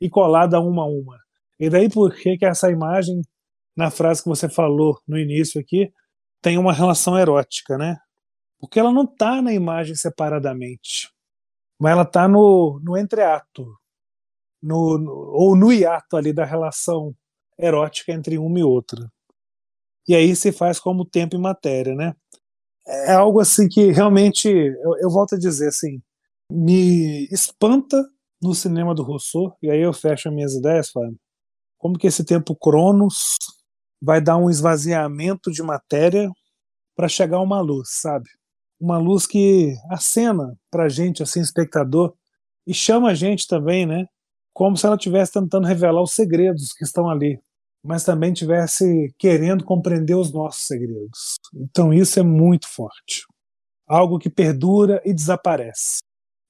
e 0.00 0.10
colada 0.10 0.60
uma 0.60 0.82
a 0.82 0.86
uma. 0.86 1.16
E 1.60 1.70
daí 1.70 1.88
por 1.88 2.12
que, 2.12 2.36
que 2.36 2.44
essa 2.44 2.72
imagem, 2.72 3.22
na 3.76 3.88
frase 3.88 4.20
que 4.20 4.28
você 4.28 4.48
falou 4.48 4.98
no 5.06 5.16
início 5.16 5.60
aqui, 5.60 5.92
tem 6.42 6.58
uma 6.58 6.72
relação 6.72 7.16
erótica, 7.16 7.78
né? 7.78 7.96
Porque 8.58 8.80
ela 8.80 8.92
não 8.92 9.04
está 9.04 9.40
na 9.40 9.52
imagem 9.52 9.94
separadamente, 9.94 11.08
mas 11.78 11.92
ela 11.92 12.02
está 12.02 12.26
no, 12.26 12.80
no 12.82 12.96
entreato, 12.96 13.64
no, 14.62 14.98
no, 14.98 15.12
ou 15.12 15.56
no 15.56 15.72
hiato 15.72 16.16
ali 16.16 16.32
da 16.32 16.44
relação 16.44 17.14
erótica 17.58 18.12
entre 18.12 18.38
uma 18.38 18.58
e 18.58 18.62
outra. 18.62 19.10
E 20.06 20.14
aí 20.14 20.34
se 20.34 20.52
faz 20.52 20.80
como 20.80 21.04
tempo 21.04 21.36
e 21.36 21.38
matéria, 21.38 21.94
né? 21.94 22.14
é 22.88 23.12
algo 23.12 23.40
assim 23.40 23.68
que 23.68 23.92
realmente, 23.92 24.48
eu, 24.48 24.96
eu 25.00 25.10
volto 25.10 25.34
a 25.34 25.38
dizer 25.38 25.68
assim, 25.68 26.00
me 26.50 27.28
espanta 27.30 28.02
no 28.42 28.54
cinema 28.54 28.94
do 28.94 29.02
Rousseau, 29.02 29.54
e 29.62 29.70
aí 29.70 29.80
eu 29.80 29.92
fecho 29.92 30.28
as 30.28 30.34
minhas 30.34 30.54
ideias, 30.54 30.90
Fábio, 30.90 31.18
como 31.76 31.98
que 31.98 32.06
esse 32.06 32.24
tempo 32.24 32.56
Cronos 32.56 33.36
vai 34.00 34.20
dar 34.20 34.36
um 34.36 34.48
esvaziamento 34.48 35.50
de 35.52 35.62
matéria 35.62 36.30
para 36.96 37.08
chegar 37.08 37.40
uma 37.40 37.60
luz, 37.60 37.90
sabe? 37.90 38.28
Uma 38.80 38.96
luz 38.96 39.26
que 39.26 39.74
acena 39.90 40.56
para 40.70 40.88
gente, 40.88 41.22
assim, 41.22 41.40
espectador, 41.40 42.14
e 42.66 42.72
chama 42.72 43.10
a 43.10 43.14
gente 43.14 43.46
também, 43.46 43.86
né? 43.86 44.06
Como 44.58 44.76
se 44.76 44.84
ela 44.84 44.96
estivesse 44.96 45.32
tentando 45.32 45.68
revelar 45.68 46.02
os 46.02 46.12
segredos 46.12 46.72
que 46.72 46.82
estão 46.82 47.08
ali 47.08 47.40
mas 47.84 48.04
também 48.04 48.32
tivesse 48.32 49.14
querendo 49.18 49.64
compreender 49.64 50.14
os 50.14 50.32
nossos 50.32 50.66
segredos. 50.66 51.36
Então 51.54 51.92
isso 51.92 52.18
é 52.18 52.22
muito 52.22 52.68
forte. 52.68 53.24
Algo 53.86 54.18
que 54.18 54.28
perdura 54.28 55.00
e 55.04 55.14
desaparece, 55.14 55.98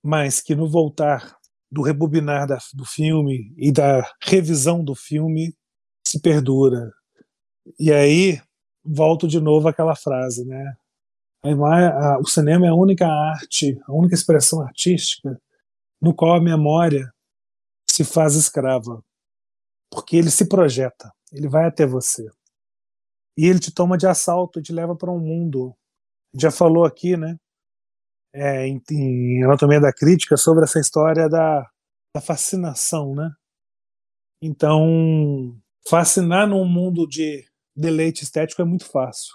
mas 0.03 0.41
que 0.41 0.55
no 0.55 0.69
voltar 0.69 1.37
do 1.71 1.83
rebobinar 1.83 2.47
da, 2.47 2.59
do 2.75 2.85
filme 2.85 3.53
e 3.57 3.71
da 3.71 4.11
revisão 4.23 4.83
do 4.83 4.95
filme 4.95 5.55
se 6.05 6.21
perdura. 6.21 6.91
E 7.79 7.93
aí 7.93 8.41
volto 8.85 9.29
de 9.29 9.39
novo 9.39 9.69
àquela 9.69 9.95
frase, 9.95 10.45
né? 10.47 10.75
o 12.21 12.27
cinema 12.27 12.67
é 12.67 12.71
a 12.71 12.75
única 12.75 13.07
arte, 13.07 13.79
a 13.87 13.93
única 13.93 14.15
expressão 14.15 14.61
artística 14.61 15.41
no 16.01 16.13
qual 16.13 16.35
a 16.35 16.41
memória 16.41 17.13
se 17.99 18.05
faz 18.05 18.37
escrava, 18.37 19.03
porque 19.91 20.17
ele 20.17 20.31
se 20.31 20.49
projeta. 20.49 21.13
Ele 21.33 21.49
vai 21.49 21.67
até 21.67 21.85
você. 21.85 22.25
E 23.37 23.47
ele 23.47 23.59
te 23.59 23.73
toma 23.73 23.99
de 23.99 24.07
assalto 24.07 24.59
e 24.59 24.63
te 24.63 24.73
leva 24.73 24.95
para 24.95 25.11
um 25.11 25.19
mundo. 25.19 25.75
Já 26.35 26.51
falou 26.51 26.85
aqui, 26.85 27.17
né? 27.17 27.37
É, 28.33 28.69
em, 28.69 28.81
em, 28.91 29.45
Anatomia 29.45 29.81
da 29.81 29.93
Crítica 29.93 30.37
sobre 30.37 30.65
essa 30.65 30.79
história 30.79 31.29
da, 31.29 31.69
da 32.15 32.21
fascinação, 32.21 33.15
né? 33.15 33.31
Então, 34.41 35.59
fascinar 35.89 36.47
num 36.47 36.65
mundo 36.65 37.07
de 37.09 37.45
deleite 37.75 38.23
estético 38.23 38.63
é 38.63 38.65
muito 38.65 38.85
fácil. 38.85 39.35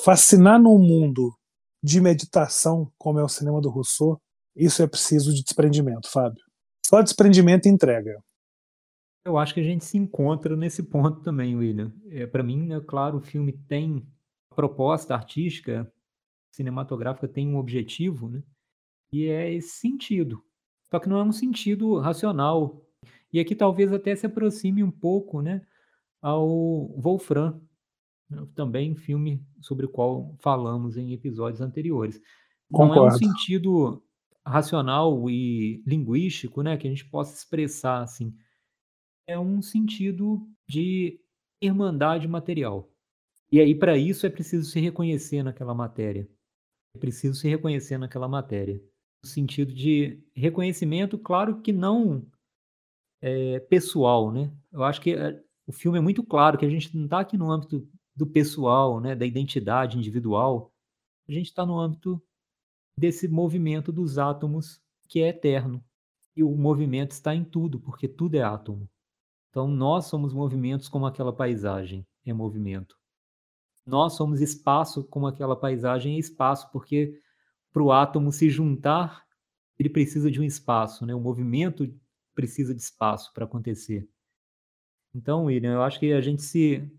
Fascinar 0.00 0.58
num 0.58 0.78
mundo 0.78 1.36
de 1.82 2.00
meditação, 2.00 2.90
como 2.96 3.18
é 3.18 3.22
o 3.22 3.28
cinema 3.28 3.60
do 3.60 3.68
Rousseau, 3.68 4.18
isso 4.56 4.82
é 4.82 4.86
preciso 4.86 5.34
de 5.34 5.42
desprendimento, 5.42 6.10
Fábio. 6.10 6.43
Só 6.86 7.00
desprendimento 7.00 7.66
e 7.66 7.70
entrega. 7.70 8.22
Eu 9.24 9.38
acho 9.38 9.54
que 9.54 9.60
a 9.60 9.64
gente 9.64 9.84
se 9.84 9.96
encontra 9.96 10.54
nesse 10.54 10.82
ponto 10.82 11.22
também, 11.22 11.56
William. 11.56 11.92
É, 12.10 12.26
Para 12.26 12.42
mim, 12.42 12.72
é 12.72 12.80
claro, 12.80 13.18
o 13.18 13.22
filme 13.22 13.52
tem 13.52 14.06
proposta 14.54 15.14
artística, 15.14 15.90
cinematográfica, 16.52 17.26
tem 17.26 17.48
um 17.48 17.56
objetivo, 17.56 18.28
né? 18.28 18.42
E 19.12 19.26
é 19.26 19.52
esse 19.52 19.76
sentido. 19.76 20.44
Só 20.90 20.98
que 20.98 21.08
não 21.08 21.18
é 21.18 21.24
um 21.24 21.32
sentido 21.32 21.98
racional. 21.98 22.84
E 23.32 23.40
aqui 23.40 23.54
talvez 23.54 23.92
até 23.92 24.14
se 24.14 24.26
aproxime 24.26 24.82
um 24.82 24.90
pouco, 24.90 25.40
né, 25.40 25.62
ao 26.22 26.46
Wolfram, 27.00 27.60
né, 28.30 28.46
também 28.54 28.94
filme 28.94 29.44
sobre 29.60 29.86
o 29.86 29.88
qual 29.88 30.36
falamos 30.38 30.96
em 30.96 31.12
episódios 31.12 31.60
anteriores. 31.60 32.20
Não 32.70 32.80
é 32.80 32.84
um 32.84 32.88
Concordo. 32.88 33.18
sentido 33.18 34.02
racional 34.46 35.28
e 35.30 35.82
linguístico, 35.86 36.62
né, 36.62 36.76
que 36.76 36.86
a 36.86 36.90
gente 36.90 37.04
possa 37.04 37.36
expressar 37.36 38.02
assim. 38.02 38.34
É 39.26 39.38
um 39.38 39.62
sentido 39.62 40.46
de 40.68 41.20
irmandade 41.60 42.28
material. 42.28 42.90
E 43.50 43.60
aí, 43.60 43.74
para 43.74 43.96
isso, 43.96 44.26
é 44.26 44.30
preciso 44.30 44.70
se 44.70 44.80
reconhecer 44.80 45.42
naquela 45.42 45.74
matéria. 45.74 46.28
É 46.94 46.98
preciso 46.98 47.38
se 47.38 47.48
reconhecer 47.48 47.98
naquela 47.98 48.28
matéria. 48.28 48.82
No 49.22 49.28
sentido 49.28 49.72
de 49.72 50.22
reconhecimento, 50.34 51.16
claro 51.18 51.60
que 51.60 51.72
não 51.72 52.26
é, 53.22 53.58
pessoal, 53.60 54.30
né? 54.30 54.52
Eu 54.70 54.84
acho 54.84 55.00
que 55.00 55.14
é, 55.14 55.42
o 55.66 55.72
filme 55.72 55.98
é 55.98 56.00
muito 56.00 56.22
claro 56.22 56.58
que 56.58 56.66
a 56.66 56.68
gente 56.68 56.94
não 56.94 57.04
está 57.04 57.20
aqui 57.20 57.38
no 57.38 57.50
âmbito 57.50 57.88
do 58.14 58.26
pessoal, 58.26 59.00
né, 59.00 59.14
da 59.14 59.24
identidade 59.24 59.96
individual. 59.96 60.72
A 61.28 61.32
gente 61.32 61.46
está 61.46 61.64
no 61.64 61.78
âmbito 61.78 62.22
desse 62.98 63.28
movimento 63.28 63.92
dos 63.92 64.18
átomos 64.18 64.80
que 65.08 65.20
é 65.20 65.28
eterno. 65.28 65.84
E 66.36 66.42
o 66.42 66.50
movimento 66.56 67.12
está 67.12 67.34
em 67.34 67.44
tudo, 67.44 67.78
porque 67.78 68.08
tudo 68.08 68.34
é 68.34 68.42
átomo. 68.42 68.88
Então, 69.50 69.68
nós 69.68 70.06
somos 70.06 70.32
movimentos 70.32 70.88
como 70.88 71.06
aquela 71.06 71.32
paisagem 71.32 72.04
é 72.26 72.32
movimento. 72.32 72.98
Nós 73.86 74.14
somos 74.14 74.40
espaço 74.40 75.04
como 75.04 75.26
aquela 75.26 75.54
paisagem 75.54 76.16
é 76.16 76.18
espaço, 76.18 76.70
porque 76.72 77.20
para 77.72 77.82
o 77.82 77.92
átomo 77.92 78.32
se 78.32 78.48
juntar, 78.50 79.24
ele 79.78 79.88
precisa 79.88 80.30
de 80.30 80.40
um 80.40 80.44
espaço, 80.44 81.04
né? 81.06 81.14
O 81.14 81.20
movimento 81.20 81.92
precisa 82.34 82.74
de 82.74 82.80
espaço 82.80 83.32
para 83.32 83.44
acontecer. 83.44 84.08
Então, 85.14 85.44
William, 85.44 85.74
eu 85.74 85.82
acho 85.82 86.00
que 86.00 86.12
a 86.12 86.20
gente 86.20 86.42
se, 86.42 86.90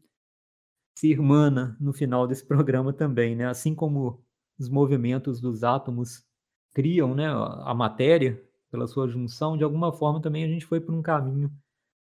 se 0.98 1.10
irmana 1.10 1.78
no 1.80 1.92
final 1.92 2.28
desse 2.28 2.46
programa 2.48 2.94
também, 2.94 3.36
né? 3.36 3.48
Assim 3.48 3.76
como 3.76 4.25
os 4.60 4.70
movimentos 4.70 5.40
dos 5.42 5.64
átomos 5.64 6.24
criam 6.74 7.16
né, 7.16 7.28
a 7.28 7.74
matéria 7.74 8.42
pela 8.70 8.88
sua 8.88 9.08
junção, 9.08 9.58
de 9.58 9.64
alguma 9.64 9.94
forma 9.94 10.22
também 10.22 10.44
a 10.44 10.48
gente 10.48 10.66
foi 10.66 10.82
por 10.82 10.94
um 10.94 11.02
caminho, 11.02 11.52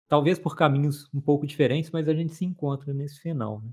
talvez 0.08 0.38
por 0.38 0.56
caminhos 0.56 1.08
um 1.12 1.20
pouco 1.20 1.46
diferentes, 1.46 1.90
mas 1.90 2.08
a 2.08 2.14
gente 2.14 2.34
se 2.34 2.44
encontra 2.44 2.94
nesse 2.94 3.20
final. 3.20 3.60
Né? 3.60 3.70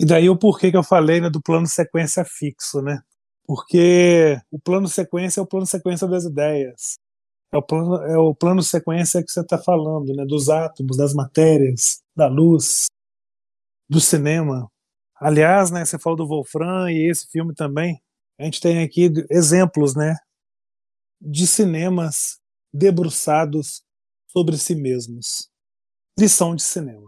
E 0.00 0.06
daí 0.06 0.28
o 0.28 0.36
porquê 0.36 0.70
que 0.70 0.76
eu 0.76 0.82
falei 0.82 1.20
né, 1.20 1.30
do 1.30 1.42
plano 1.42 1.66
sequência 1.66 2.24
fixo, 2.24 2.82
né? 2.82 3.02
Porque 3.46 4.40
o 4.50 4.58
plano 4.58 4.88
sequência 4.88 5.40
é 5.40 5.42
o 5.42 5.46
plano 5.46 5.66
sequência 5.66 6.08
das 6.08 6.24
ideias. 6.24 6.98
É 7.52 7.56
o 7.56 7.62
plano, 7.62 7.96
é 7.96 8.18
o 8.18 8.34
plano 8.34 8.62
sequência 8.62 9.22
que 9.22 9.30
você 9.30 9.40
está 9.40 9.58
falando, 9.58 10.14
né? 10.14 10.24
Dos 10.24 10.48
átomos, 10.48 10.96
das 10.96 11.14
matérias, 11.14 12.02
da 12.16 12.26
luz, 12.26 12.86
do 13.88 14.00
cinema. 14.00 14.68
Aliás, 15.16 15.70
né, 15.70 15.84
você 15.84 15.98
falou 15.98 16.16
do 16.16 16.26
Wolfram 16.26 16.88
e 16.88 17.08
esse 17.08 17.28
filme 17.30 17.54
também. 17.54 18.00
A 18.38 18.44
gente 18.44 18.60
tem 18.60 18.82
aqui 18.82 19.12
exemplos, 19.30 19.94
né, 19.94 20.16
de 21.20 21.46
cinemas 21.46 22.40
debruçados 22.72 23.82
sobre 24.26 24.58
si 24.58 24.74
mesmos. 24.74 25.48
Lição 26.18 26.54
de 26.54 26.62
cinema. 26.62 27.06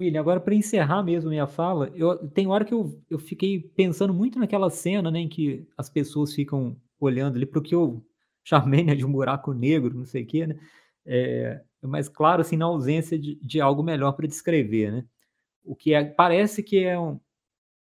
William, 0.00 0.20
agora 0.20 0.40
para 0.40 0.54
encerrar 0.54 1.02
mesmo 1.02 1.30
minha 1.30 1.46
fala, 1.46 1.90
eu, 1.94 2.28
tem 2.28 2.46
hora 2.46 2.64
que 2.64 2.72
eu, 2.72 3.00
eu 3.10 3.18
fiquei 3.18 3.60
pensando 3.60 4.14
muito 4.14 4.38
naquela 4.38 4.70
cena 4.70 5.10
né, 5.10 5.20
em 5.20 5.28
que 5.28 5.66
as 5.76 5.88
pessoas 5.88 6.32
ficam 6.32 6.76
olhando 7.00 7.36
ali 7.36 7.46
para 7.46 7.58
o 7.58 7.62
que 7.62 7.74
eu 7.74 8.04
chamei 8.44 8.84
né, 8.84 8.94
de 8.94 9.04
um 9.04 9.12
buraco 9.12 9.52
negro, 9.52 9.96
não 9.96 10.04
sei 10.04 10.22
o 10.22 10.26
quê, 10.26 10.46
né? 10.46 10.58
É, 11.04 11.62
mas 11.82 12.08
claro, 12.08 12.42
assim, 12.42 12.56
na 12.56 12.66
ausência 12.66 13.18
de, 13.18 13.36
de 13.36 13.60
algo 13.60 13.82
melhor 13.82 14.12
para 14.12 14.26
descrever, 14.26 14.92
né? 14.92 15.04
O 15.64 15.74
que 15.74 15.94
é, 15.94 16.04
parece 16.04 16.62
que 16.62 16.84
é 16.84 16.98
um, 16.98 17.18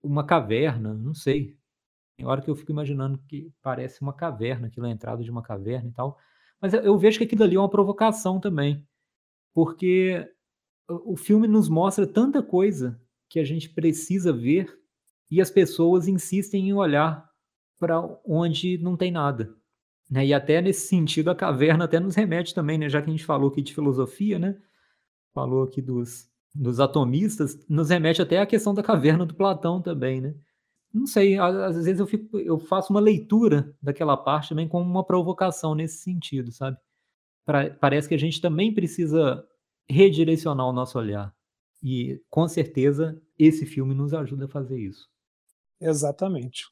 uma 0.07 0.25
caverna, 0.25 0.95
não 0.95 1.15
sei. 1.15 1.57
Tem 2.17 2.27
hora 2.27 2.41
que 2.41 2.49
eu 2.49 2.57
fico 2.57 2.73
imaginando 2.73 3.19
que 3.29 3.53
parece 3.63 4.01
uma 4.01 4.13
caverna, 4.13 4.69
aquilo 4.69 4.87
é 4.87 4.91
a 4.91 4.93
entrada 4.93 5.23
de 5.23 5.31
uma 5.31 5.43
caverna 5.43 5.89
e 5.89 5.93
tal. 5.93 6.19
Mas 6.61 6.73
eu, 6.73 6.97
vejo 6.97 7.19
que 7.19 7.25
aquilo 7.25 7.45
ali 7.45 7.57
é 7.57 7.61
uma 7.61 7.69
provocação 7.69 8.41
também, 8.41 8.87
porque 9.53 10.27
o 10.89 11.17
filme 11.17 11.47
nos 11.47 11.69
mostra 11.69 12.07
tanta 12.07 12.43
coisa 12.43 12.99
que 13.29 13.39
a 13.39 13.45
gente 13.45 13.69
precisa 13.69 14.33
ver 14.33 14.79
e 15.31 15.41
as 15.41 15.51
pessoas 15.51 16.09
insistem 16.09 16.69
em 16.69 16.73
olhar 16.73 17.29
para 17.79 18.01
onde 18.25 18.79
não 18.79 18.97
tem 18.97 19.11
nada. 19.11 19.55
Né? 20.11 20.27
E 20.27 20.35
até 20.35 20.63
nesse 20.63 20.87
sentido, 20.87 21.31
a 21.31 21.35
caverna 21.35 21.85
até 21.85 22.01
nos 22.01 22.15
remete 22.15 22.55
também, 22.55 22.79
né? 22.79 22.89
já 22.89 23.03
que 23.03 23.09
a 23.09 23.13
gente 23.13 23.25
falou 23.25 23.51
aqui 23.51 23.61
de 23.61 23.75
filosofia, 23.75 24.39
né? 24.39 24.59
falou 25.35 25.65
aqui 25.65 25.83
dos, 25.83 26.31
dos 26.57 26.81
atomistas, 26.81 27.59
nos 27.69 27.91
remete 27.91 28.23
até 28.23 28.39
à 28.41 28.47
questão 28.47 28.73
da 28.73 28.83
caverna 28.83 29.27
do 29.27 29.35
Platão 29.35 29.81
também, 29.81 30.21
né? 30.21 30.35
Não 30.93 31.07
sei, 31.07 31.39
às 31.39 31.77
vezes 31.77 32.01
eu, 32.01 32.07
fico, 32.07 32.39
eu 32.39 32.59
faço 32.59 32.93
uma 32.93 33.01
leitura 33.01 33.75
daquela 33.83 34.17
parte 34.17 34.49
também 34.51 34.67
como 34.67 34.85
uma 34.85 35.05
provocação 35.05 35.75
nesse 35.75 35.99
sentido, 35.99 36.51
sabe? 36.51 36.79
Pra, 37.45 37.71
parece 37.71 38.09
que 38.09 38.15
a 38.15 38.19
gente 38.19 38.41
também 38.41 38.73
precisa 38.73 39.45
redirecionar 39.89 40.67
o 40.67 40.73
nosso 40.73 40.99
olhar. 40.99 41.35
E 41.83 42.21
com 42.31 42.49
certeza 42.49 43.21
esse 43.39 43.67
filme 43.67 43.95
nos 43.95 44.15
ajuda 44.15 44.47
a 44.47 44.49
fazer 44.49 44.79
isso. 44.79 45.07
Exatamente. 45.81 46.65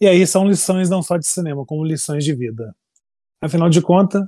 E 0.00 0.06
aí 0.06 0.26
são 0.26 0.48
lições 0.48 0.90
não 0.90 1.00
só 1.00 1.16
de 1.16 1.26
cinema, 1.26 1.64
como 1.64 1.84
lições 1.84 2.24
de 2.24 2.34
vida. 2.34 2.74
Afinal 3.40 3.70
de 3.70 3.80
contas, 3.80 4.22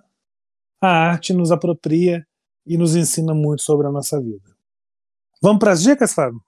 a 0.80 0.88
arte 0.88 1.32
nos 1.32 1.50
apropria 1.50 2.24
e 2.64 2.78
nos 2.78 2.94
ensina 2.94 3.34
muito 3.34 3.62
sobre 3.62 3.86
a 3.86 3.90
nossa 3.90 4.20
vida. 4.20 4.53
Vamos 5.44 5.58
para 5.58 5.72
as 5.72 5.82
dicas, 5.82 6.14
Fábio? 6.14 6.42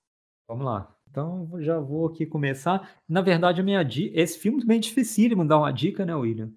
Vamos 0.48 0.64
lá. 0.64 0.90
Então 1.10 1.50
já 1.58 1.78
vou 1.78 2.06
aqui 2.06 2.24
começar. 2.24 2.96
Na 3.06 3.20
verdade, 3.20 3.60
a 3.60 3.64
minha 3.64 3.82
dica, 3.82 4.18
esse 4.18 4.38
filme 4.38 4.62
é 4.62 4.64
bem 4.64 4.80
dificílimo 4.80 5.46
dar 5.46 5.58
uma 5.58 5.70
dica, 5.70 6.06
né, 6.06 6.14
William? 6.14 6.50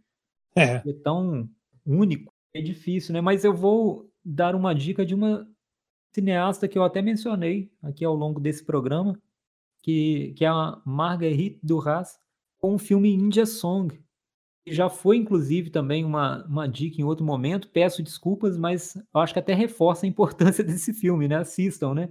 É. 0.55 0.75
É 0.75 0.93
tão 1.03 1.49
único, 1.85 2.31
é 2.53 2.61
difícil, 2.61 3.11
né? 3.13 3.19
Mas 3.19 3.43
eu 3.43 3.53
vou 3.53 4.09
dar 4.23 4.55
uma 4.55 4.73
dica 4.73 5.05
de 5.05 5.13
uma 5.13 5.45
cineasta 6.15 6.65
que 6.65 6.77
eu 6.77 6.83
até 6.85 7.01
mencionei 7.01 7.69
aqui 7.83 8.05
ao 8.05 8.15
longo 8.15 8.39
desse 8.39 8.63
programa, 8.63 9.19
que, 9.83 10.33
que 10.37 10.45
é 10.45 10.47
a 10.47 10.81
Marguerite 10.85 11.59
Duras, 11.61 12.17
com 12.57 12.75
o 12.75 12.79
filme 12.79 13.13
India 13.13 13.45
Song. 13.45 14.01
Que 14.65 14.73
já 14.73 14.87
foi, 14.87 15.17
inclusive, 15.17 15.71
também 15.71 16.05
uma, 16.05 16.45
uma 16.45 16.69
dica 16.69 17.01
em 17.01 17.03
outro 17.03 17.25
momento. 17.25 17.67
Peço 17.67 18.01
desculpas, 18.01 18.57
mas 18.57 18.95
eu 18.95 19.19
acho 19.19 19.33
que 19.33 19.39
até 19.39 19.53
reforça 19.53 20.05
a 20.05 20.09
importância 20.09 20.63
desse 20.63 20.93
filme, 20.93 21.27
né? 21.27 21.35
Assistam, 21.35 21.93
né? 21.93 22.09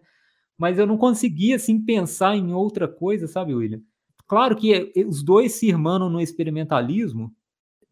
Mas 0.59 0.79
eu 0.79 0.87
não 0.87 0.99
conseguia, 0.99 1.57
assim, 1.57 1.81
pensar 1.81 2.37
em 2.37 2.53
outra 2.53 2.89
coisa, 2.89 3.29
sabe, 3.29 3.55
William? 3.55 3.81
Claro 4.27 4.57
que 4.57 4.75
eh, 4.75 5.05
os 5.07 5.23
dois 5.23 5.53
se 5.53 5.69
irmanam 5.69 6.11
no 6.11 6.21
experimentalismo, 6.21 7.33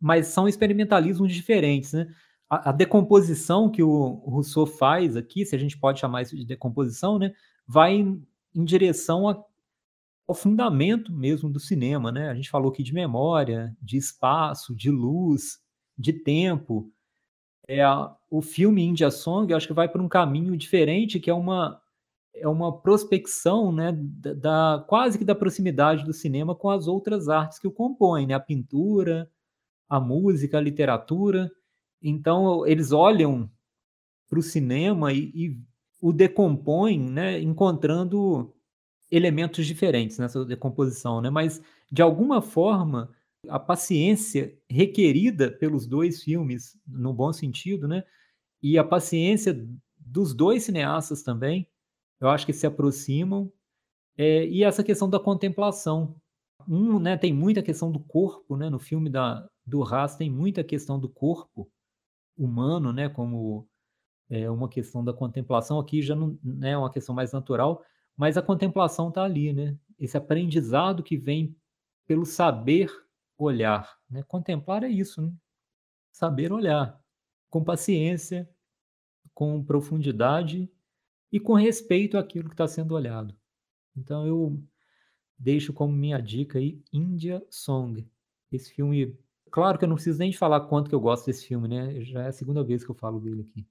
mas 0.00 0.26
são 0.26 0.48
experimentalismos 0.48 1.32
diferentes, 1.32 1.92
né? 1.92 2.08
A, 2.50 2.70
a 2.70 2.72
decomposição 2.72 3.70
que 3.70 3.82
o 3.82 4.06
Rousseau 4.26 4.66
faz 4.66 5.16
aqui, 5.16 5.46
se 5.46 5.54
a 5.54 5.58
gente 5.58 5.78
pode 5.78 6.00
chamar 6.00 6.22
isso 6.22 6.36
de 6.36 6.44
decomposição, 6.44 7.18
né? 7.18 7.32
Vai 7.66 7.94
em, 7.94 8.22
em 8.54 8.64
direção 8.64 9.28
a, 9.28 9.42
ao 10.26 10.34
fundamento 10.34 11.12
mesmo 11.12 11.48
do 11.48 11.60
cinema, 11.60 12.10
né? 12.10 12.28
A 12.28 12.34
gente 12.34 12.50
falou 12.50 12.70
aqui 12.70 12.82
de 12.82 12.92
memória, 12.92 13.74
de 13.80 13.96
espaço, 13.96 14.74
de 14.74 14.90
luz, 14.90 15.58
de 15.96 16.12
tempo. 16.12 16.92
É, 17.68 17.82
o 18.30 18.42
filme 18.42 18.82
India 18.82 19.10
Song, 19.10 19.50
eu 19.50 19.56
acho 19.56 19.66
que 19.66 19.72
vai 19.72 19.88
por 19.88 20.00
um 20.00 20.08
caminho 20.08 20.56
diferente, 20.56 21.18
que 21.20 21.30
é 21.30 21.34
uma 21.34 21.80
é 22.38 22.48
uma 22.48 22.80
prospecção, 22.80 23.72
né, 23.72 23.92
da, 23.92 24.34
da, 24.34 24.84
quase 24.86 25.18
que 25.18 25.24
da 25.24 25.34
proximidade 25.34 26.04
do 26.04 26.12
cinema 26.12 26.54
com 26.54 26.70
as 26.70 26.86
outras 26.86 27.28
artes 27.28 27.58
que 27.58 27.66
o 27.66 27.72
compõem, 27.72 28.26
né, 28.26 28.34
a 28.34 28.40
pintura, 28.40 29.30
a 29.88 29.98
música, 29.98 30.58
a 30.58 30.60
literatura. 30.60 31.50
Então 32.02 32.66
eles 32.66 32.92
olham 32.92 33.50
para 34.28 34.38
o 34.38 34.42
cinema 34.42 35.12
e, 35.12 35.30
e, 35.34 35.60
o 36.00 36.12
decompõem, 36.12 37.00
né, 37.00 37.40
encontrando 37.40 38.54
elementos 39.10 39.66
diferentes 39.66 40.18
nessa 40.18 40.44
decomposição, 40.44 41.20
né, 41.20 41.30
mas 41.30 41.62
de 41.90 42.02
alguma 42.02 42.42
forma 42.42 43.10
a 43.48 43.58
paciência 43.58 44.56
requerida 44.68 45.50
pelos 45.50 45.86
dois 45.86 46.22
filmes, 46.22 46.76
no 46.86 47.14
bom 47.14 47.32
sentido, 47.32 47.88
né, 47.88 48.04
e 48.62 48.76
a 48.76 48.84
paciência 48.84 49.56
dos 49.98 50.34
dois 50.34 50.64
cineastas 50.64 51.22
também 51.22 51.66
eu 52.20 52.28
acho 52.28 52.46
que 52.46 52.52
se 52.52 52.66
aproximam. 52.66 53.52
É, 54.16 54.46
e 54.46 54.64
essa 54.64 54.82
questão 54.82 55.08
da 55.08 55.20
contemplação. 55.20 56.16
Um, 56.68 56.98
né, 56.98 57.16
tem 57.16 57.32
muita 57.32 57.62
questão 57.62 57.92
do 57.92 58.00
corpo, 58.00 58.56
né, 58.56 58.68
no 58.68 58.78
filme 58.80 59.08
da, 59.08 59.48
do 59.64 59.84
Haas 59.84 60.16
tem 60.16 60.28
muita 60.28 60.64
questão 60.64 60.98
do 60.98 61.08
corpo 61.08 61.70
humano, 62.36 62.92
né, 62.92 63.08
como 63.08 63.68
é 64.28 64.50
uma 64.50 64.68
questão 64.68 65.04
da 65.04 65.12
contemplação. 65.12 65.78
Aqui 65.78 66.02
já 66.02 66.16
não 66.16 66.38
né, 66.42 66.70
é 66.70 66.78
uma 66.78 66.90
questão 66.90 67.14
mais 67.14 67.32
natural, 67.32 67.84
mas 68.16 68.36
a 68.36 68.42
contemplação 68.42 69.10
está 69.10 69.22
ali, 69.22 69.52
né? 69.52 69.76
Esse 69.98 70.16
aprendizado 70.16 71.02
que 71.02 71.16
vem 71.16 71.54
pelo 72.06 72.24
saber 72.24 72.90
olhar. 73.38 73.96
Né? 74.08 74.22
Contemplar 74.24 74.82
é 74.82 74.88
isso, 74.88 75.22
né? 75.22 75.32
saber 76.12 76.52
olhar 76.52 76.98
com 77.50 77.62
paciência, 77.62 78.48
com 79.34 79.62
profundidade 79.62 80.70
e 81.32 81.40
com 81.40 81.54
respeito 81.54 82.16
àquilo 82.18 82.48
que 82.48 82.54
está 82.54 82.66
sendo 82.66 82.94
olhado. 82.94 83.34
Então 83.96 84.26
eu 84.26 84.62
deixo 85.38 85.72
como 85.72 85.92
minha 85.92 86.20
dica 86.20 86.58
aí 86.58 86.80
India 86.92 87.42
Song. 87.50 88.06
Esse 88.50 88.72
filme, 88.72 89.16
claro 89.50 89.78
que 89.78 89.84
eu 89.84 89.88
não 89.88 89.96
preciso 89.96 90.18
nem 90.18 90.30
de 90.30 90.38
falar 90.38 90.60
quanto 90.62 90.88
que 90.88 90.94
eu 90.94 91.00
gosto 91.00 91.26
desse 91.26 91.46
filme, 91.46 91.68
né? 91.68 92.00
Já 92.02 92.22
é 92.22 92.28
a 92.28 92.32
segunda 92.32 92.62
vez 92.62 92.84
que 92.84 92.90
eu 92.90 92.94
falo 92.94 93.20
dele 93.20 93.46
aqui. 93.50 93.66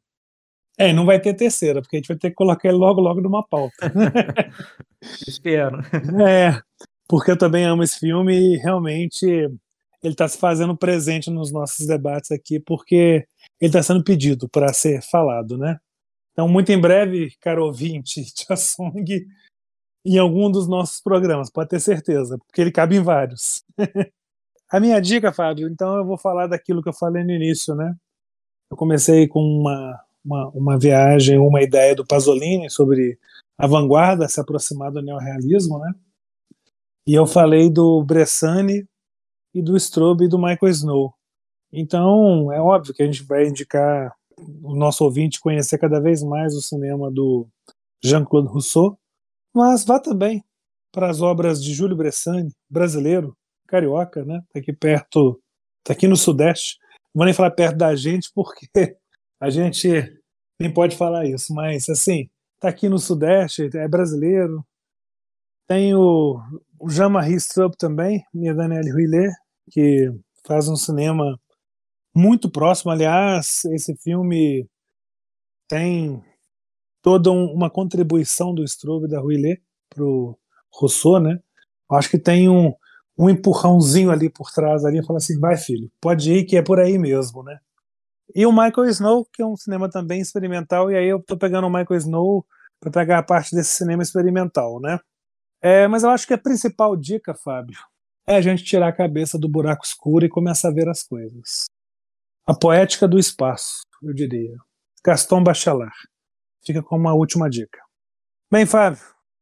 É, 0.77 0.91
não 0.91 1.05
vai 1.05 1.19
ter 1.21 1.33
terceira, 1.33 1.81
porque 1.81 1.95
a 1.95 1.99
gente 1.99 2.07
vai 2.09 2.17
ter 2.17 2.29
que 2.29 2.35
colocar 2.35 2.67
ele 2.67 2.77
logo, 2.77 2.99
logo 2.99 3.21
numa 3.21 3.45
pauta. 3.47 3.75
Espero. 5.25 5.79
É, 6.27 6.61
porque 7.07 7.31
eu 7.31 7.37
também 7.37 7.65
amo 7.65 7.83
esse 7.83 7.97
filme 7.97 8.35
e 8.35 8.57
realmente 8.57 9.25
ele 9.25 10.13
está 10.13 10.27
se 10.27 10.37
fazendo 10.37 10.75
presente 10.75 11.31
nos 11.31 11.51
nossos 11.51 11.87
debates 11.87 12.29
aqui, 12.31 12.59
porque 12.59 13.25
ele 13.59 13.69
está 13.69 13.81
sendo 13.81 14.03
pedido 14.03 14.49
para 14.49 14.73
ser 14.73 15.01
falado, 15.01 15.57
né? 15.57 15.79
Então, 16.35 16.49
muito 16.49 16.69
em 16.69 16.79
breve, 16.79 17.31
caro 17.39 17.63
ouvinte, 17.63 18.21
Tia 18.35 18.57
Song, 18.57 19.25
em 20.05 20.17
algum 20.17 20.51
dos 20.51 20.67
nossos 20.67 20.99
programas, 20.99 21.49
pode 21.49 21.69
ter 21.69 21.79
certeza, 21.79 22.37
porque 22.37 22.59
ele 22.59 22.73
cabe 22.73 22.97
em 22.97 23.01
vários. 23.01 23.63
a 24.69 24.79
minha 24.81 24.99
dica, 24.99 25.31
Fábio, 25.31 25.69
então 25.69 25.95
eu 25.95 26.05
vou 26.05 26.17
falar 26.17 26.47
daquilo 26.47 26.83
que 26.83 26.89
eu 26.89 26.93
falei 26.93 27.23
no 27.23 27.31
início, 27.31 27.73
né? 27.73 27.95
Eu 28.69 28.75
comecei 28.75 29.29
com 29.29 29.39
uma, 29.39 30.03
uma, 30.25 30.49
uma 30.49 30.77
viagem, 30.77 31.39
uma 31.39 31.61
ideia 31.61 31.95
do 31.95 32.05
Pasolini 32.05 32.69
sobre 32.69 33.17
a 33.57 33.65
vanguarda 33.65 34.27
se 34.27 34.41
aproximar 34.41 34.91
do 34.91 35.01
neorrealismo, 35.01 35.79
né? 35.79 35.93
E 37.07 37.13
eu 37.13 37.25
falei 37.25 37.69
do 37.69 38.03
Bressani 38.03 38.85
e 39.53 39.61
do 39.61 39.77
Strobe 39.77 40.25
e 40.25 40.27
do 40.27 40.37
Michael 40.37 40.71
Snow. 40.71 41.13
Então, 41.71 42.51
é 42.51 42.59
óbvio 42.59 42.93
que 42.93 43.01
a 43.01 43.05
gente 43.05 43.23
vai 43.23 43.47
indicar 43.47 44.13
o 44.37 44.75
nosso 44.75 45.03
ouvinte 45.03 45.39
conhecer 45.39 45.77
cada 45.77 45.99
vez 45.99 46.23
mais 46.23 46.55
o 46.55 46.61
cinema 46.61 47.11
do 47.11 47.47
Jean-Claude 48.03 48.49
Rousseau, 48.49 48.97
mas 49.53 49.85
vá 49.85 49.99
também 49.99 50.43
para 50.91 51.09
as 51.09 51.21
obras 51.21 51.63
de 51.63 51.73
Júlio 51.73 51.95
Bressani, 51.95 52.51
brasileiro, 52.69 53.35
carioca, 53.67 54.23
né? 54.23 54.41
Tá 54.53 54.59
aqui 54.59 54.73
perto, 54.73 55.41
tá 55.83 55.93
aqui 55.93 56.07
no 56.07 56.15
Sudeste. 56.15 56.77
Não 57.13 57.19
vou 57.19 57.25
nem 57.25 57.33
falar 57.33 57.51
perto 57.51 57.77
da 57.77 57.95
gente, 57.95 58.31
porque 58.33 58.67
a 59.39 59.49
gente 59.49 59.89
nem 60.59 60.73
pode 60.73 60.95
falar 60.95 61.25
isso, 61.25 61.53
mas 61.53 61.89
assim, 61.89 62.29
tá 62.59 62.69
aqui 62.69 62.87
no 62.87 62.99
Sudeste, 62.99 63.69
é 63.75 63.87
brasileiro. 63.87 64.65
Tem 65.67 65.95
o, 65.95 66.39
Jean-Marie 66.87 67.35
Strupp 67.37 67.77
também, 67.77 68.23
minha 68.33 68.53
Danielle 68.53 68.91
Huillet, 68.91 69.33
que 69.71 70.11
faz 70.45 70.67
um 70.67 70.75
cinema 70.75 71.39
muito 72.15 72.49
próximo. 72.49 72.91
Aliás, 72.91 73.65
esse 73.65 73.95
filme 73.97 74.67
tem 75.67 76.23
toda 77.01 77.31
um, 77.31 77.45
uma 77.53 77.69
contribuição 77.69 78.53
do 78.53 78.63
Strobe 78.63 79.05
e 79.05 79.09
da 79.09 79.19
Ruillet 79.19 79.61
para 79.89 80.03
o 80.03 80.37
Rousseau, 80.71 81.19
né? 81.19 81.39
Acho 81.91 82.09
que 82.09 82.17
tem 82.17 82.49
um, 82.49 82.73
um 83.17 83.29
empurrãozinho 83.29 84.11
ali 84.11 84.29
por 84.29 84.51
trás 84.51 84.85
ali, 84.85 85.05
fala 85.05 85.17
assim, 85.17 85.39
vai 85.39 85.57
filho, 85.57 85.91
pode 86.01 86.31
ir 86.31 86.45
que 86.45 86.57
é 86.57 86.61
por 86.61 86.79
aí 86.79 86.97
mesmo, 86.97 87.43
né? 87.43 87.59
E 88.33 88.45
o 88.45 88.51
Michael 88.51 88.89
Snow, 88.89 89.25
que 89.31 89.41
é 89.41 89.45
um 89.45 89.55
cinema 89.55 89.89
também 89.89 90.19
experimental, 90.19 90.91
e 90.91 90.95
aí 90.95 91.07
eu 91.07 91.21
tô 91.21 91.37
pegando 91.37 91.67
o 91.67 91.69
Michael 91.69 91.97
Snow 91.97 92.45
para 92.79 92.91
pegar 92.91 93.19
a 93.19 93.23
parte 93.23 93.55
desse 93.55 93.75
cinema 93.75 94.01
experimental, 94.01 94.79
né? 94.81 94.99
É, 95.61 95.87
mas 95.87 96.03
eu 96.03 96.09
acho 96.09 96.25
que 96.27 96.33
a 96.33 96.37
principal 96.37 96.95
dica, 96.95 97.33
Fábio, 97.35 97.77
é 98.27 98.35
a 98.35 98.41
gente 98.41 98.63
tirar 98.63 98.87
a 98.87 98.95
cabeça 98.95 99.37
do 99.37 99.47
buraco 99.47 99.85
escuro 99.85 100.25
e 100.25 100.29
começar 100.29 100.69
a 100.69 100.73
ver 100.73 100.89
as 100.89 101.03
coisas. 101.03 101.65
A 102.47 102.53
poética 102.53 103.07
do 103.07 103.17
espaço, 103.17 103.81
eu 104.03 104.13
diria. 104.13 104.55
Gaston 105.03 105.43
Bachelard. 105.43 105.95
Fica 106.63 106.83
como 106.83 107.01
uma 107.01 107.13
última 107.15 107.49
dica. 107.49 107.79
Bem, 108.51 108.67
Fábio, 108.67 109.01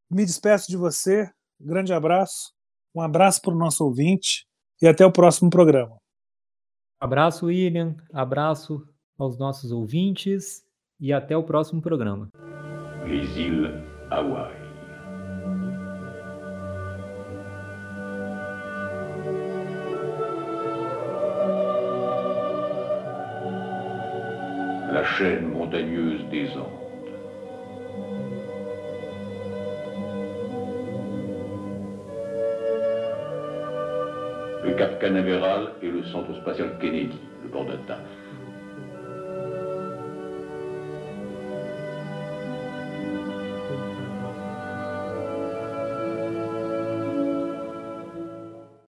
me 0.09 0.25
despeço 0.25 0.69
de 0.69 0.77
você. 0.77 1.29
grande 1.59 1.93
abraço. 1.93 2.53
Um 2.95 3.01
abraço 3.01 3.41
para 3.41 3.53
o 3.53 3.57
nosso 3.57 3.83
ouvinte 3.83 4.45
e 4.81 4.87
até 4.87 5.05
o 5.05 5.11
próximo 5.11 5.49
programa. 5.49 5.97
Abraço, 6.97 7.47
William. 7.47 7.97
Abraço 8.13 8.87
aos 9.17 9.37
nossos 9.37 9.71
ouvintes 9.71 10.63
e 10.97 11.11
até 11.11 11.35
o 11.35 11.43
próximo 11.43 11.81
programa. 11.81 12.29
Les 13.05 13.27
Hawaii. 14.09 14.62
Chaîne 25.03 25.47
montagneuse 25.47 26.23
des 26.31 26.47
Andes. 26.57 26.83
Le 34.63 34.73
Cap 34.75 34.99
Canaveral 34.99 35.73
et 35.81 35.89
le 35.89 36.03
centre 36.05 36.33
spatial 36.41 36.77
Kennedy, 36.79 37.19
le 37.43 37.49
bord 37.49 37.65
d'un 37.65 37.77